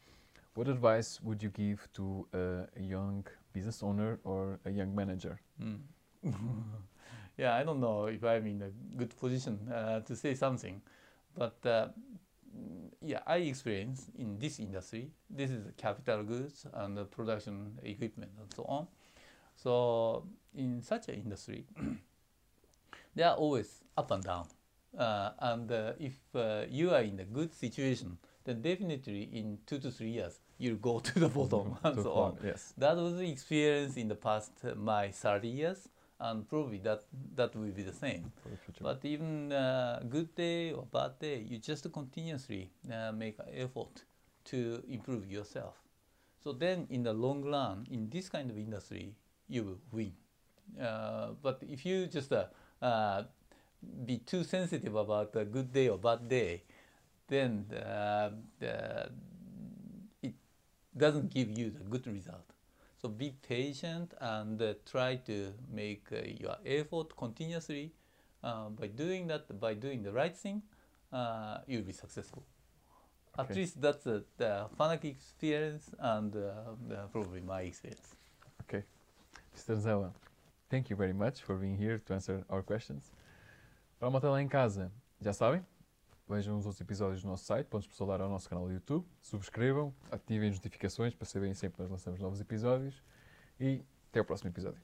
what 0.55 0.67
advice 0.67 1.19
would 1.21 1.43
you 1.43 1.49
give 1.49 1.87
to 1.93 2.27
uh, 2.33 2.37
a 2.75 2.81
young 2.81 3.23
business 3.53 3.83
owner 3.83 4.19
or 4.23 4.59
a 4.65 4.71
young 4.71 4.95
manager? 4.95 5.39
Mm. 5.61 5.81
yeah, 7.37 7.55
I 7.55 7.63
don't 7.63 7.79
know 7.79 8.05
if 8.07 8.23
I'm 8.23 8.47
in 8.47 8.61
a 8.63 8.69
good 8.97 9.15
position 9.17 9.59
uh, 9.71 9.99
to 10.01 10.15
say 10.15 10.33
something, 10.33 10.81
but 11.37 11.57
yeah, 13.01 13.19
I 13.25 13.37
experience 13.37 14.09
in 14.17 14.37
this 14.37 14.59
industry. 14.59 15.11
This 15.29 15.51
is 15.51 15.65
capital 15.77 16.23
goods 16.23 16.65
and 16.73 17.09
production 17.11 17.79
equipment 17.83 18.31
and 18.39 18.53
so 18.53 18.63
on. 18.63 18.87
So 19.55 20.25
in 20.55 20.81
such 20.81 21.09
an 21.09 21.15
industry, 21.15 21.65
they 23.15 23.23
are 23.23 23.35
always 23.35 23.83
up 23.97 24.11
and 24.11 24.23
down. 24.23 24.47
Uh, 24.97 25.31
and 25.39 25.71
uh, 25.71 25.93
if 25.99 26.13
uh, 26.35 26.63
you 26.69 26.91
are 26.91 27.01
in 27.01 27.19
a 27.19 27.25
good 27.25 27.53
situation, 27.53 28.17
then 28.43 28.61
definitely 28.61 29.29
in 29.33 29.59
two 29.65 29.77
to 29.79 29.91
three 29.91 30.09
years 30.09 30.39
you'll 30.57 30.77
go 30.77 30.99
to 31.09 31.19
the 31.19 31.29
bottom 31.29 31.77
and 31.83 32.01
so 32.01 32.13
on. 32.13 32.37
Yes. 32.43 32.73
That 32.77 32.95
was 32.97 33.17
the 33.17 33.29
experience 33.29 33.97
in 33.97 34.07
the 34.07 34.15
past 34.15 34.51
uh, 34.63 34.75
my 34.75 35.09
30 35.11 35.47
years, 35.47 35.89
and 36.19 36.47
probably 36.49 36.79
that 36.79 37.03
that 37.35 37.55
will 37.55 37.71
be 37.71 37.83
the 37.83 37.93
same. 37.93 38.31
For 38.43 38.49
the 38.49 38.57
future. 38.57 38.83
But 38.83 39.05
even 39.05 39.51
uh, 39.51 40.01
good 40.09 40.35
day 40.35 40.71
or 40.71 40.85
bad 40.91 41.19
day, 41.19 41.45
you 41.47 41.57
just 41.57 41.91
continuously 41.91 42.71
uh, 42.91 43.11
make 43.11 43.39
an 43.39 43.47
effort 43.55 44.03
to 44.45 44.83
improve 44.89 45.31
yourself. 45.31 45.75
So 46.43 46.53
then, 46.53 46.87
in 46.89 47.03
the 47.03 47.13
long 47.13 47.43
run, 47.43 47.87
in 47.91 48.09
this 48.09 48.29
kind 48.29 48.49
of 48.49 48.57
industry, 48.57 49.13
you 49.47 49.63
will 49.63 49.79
win. 49.91 50.13
Uh, 50.81 51.31
but 51.41 51.61
if 51.67 51.85
you 51.85 52.07
just 52.07 52.31
uh, 52.31 52.45
uh, 52.81 53.23
be 54.05 54.19
too 54.19 54.43
sensitive 54.43 54.95
about 54.95 55.35
a 55.35 55.45
good 55.45 55.71
day 55.73 55.89
or 55.89 55.97
bad 55.97 56.27
day, 56.29 56.63
then 57.27 57.65
uh, 57.73 58.29
the, 58.59 59.09
it 60.21 60.33
doesn't 60.97 61.33
give 61.33 61.57
you 61.57 61.69
the 61.71 61.83
good 61.83 62.07
result. 62.07 62.45
So 63.01 63.07
be 63.07 63.33
patient 63.47 64.13
and 64.19 64.61
uh, 64.61 64.73
try 64.85 65.15
to 65.25 65.53
make 65.71 66.07
uh, 66.11 66.17
your 66.37 66.57
effort 66.65 67.15
continuously. 67.15 67.93
Uh, 68.43 68.69
by 68.69 68.87
doing 68.87 69.27
that, 69.27 69.59
by 69.59 69.73
doing 69.73 70.03
the 70.03 70.11
right 70.11 70.35
thing, 70.35 70.61
uh, 71.13 71.59
you'll 71.65 71.83
be 71.83 71.93
successful. 71.93 72.43
At 73.37 73.55
least 73.55 73.81
that's 73.81 74.03
the 74.03 74.25
Fanuc 74.77 75.05
experience 75.05 75.91
and 75.99 76.35
uh, 76.35 77.07
probably 77.11 77.39
my 77.39 77.61
experience. 77.61 78.15
Okay. 78.63 78.83
Mr. 79.55 79.81
Zawa, 79.81 80.11
thank 80.69 80.89
you 80.89 80.95
very 80.97 81.13
much 81.13 81.41
for 81.41 81.55
being 81.55 81.77
here 81.77 81.99
to 81.99 82.13
answer 82.13 82.43
our 82.49 82.61
questions. 82.61 83.11
Para 83.99 84.09
a 84.09 84.11
malta 84.11 84.29
lá 84.29 84.41
em 84.41 84.47
casa, 84.47 84.91
já 85.21 85.31
sabem, 85.31 85.65
vejam 86.29 86.57
os 86.57 86.65
outros 86.65 86.79
episódios 86.79 87.23
do 87.23 87.27
nosso 87.27 87.45
site, 87.45 87.65
pontos 87.65 87.87
para 87.87 87.97
ao 88.25 88.29
nosso 88.29 88.47
canal 88.47 88.65
do 88.65 88.71
YouTube, 88.71 89.05
subscrevam, 89.21 89.93
ativem 90.11 90.49
as 90.49 90.55
notificações 90.55 91.13
para 91.13 91.25
saberem 91.25 91.53
sempre 91.55 91.77
que 91.77 91.81
nós 91.81 91.91
lançamos 91.91 92.19
novos 92.19 92.39
episódios 92.39 93.01
e 93.59 93.83
até 94.09 94.21
o 94.21 94.25
próximo 94.25 94.49
episódio. 94.49 94.81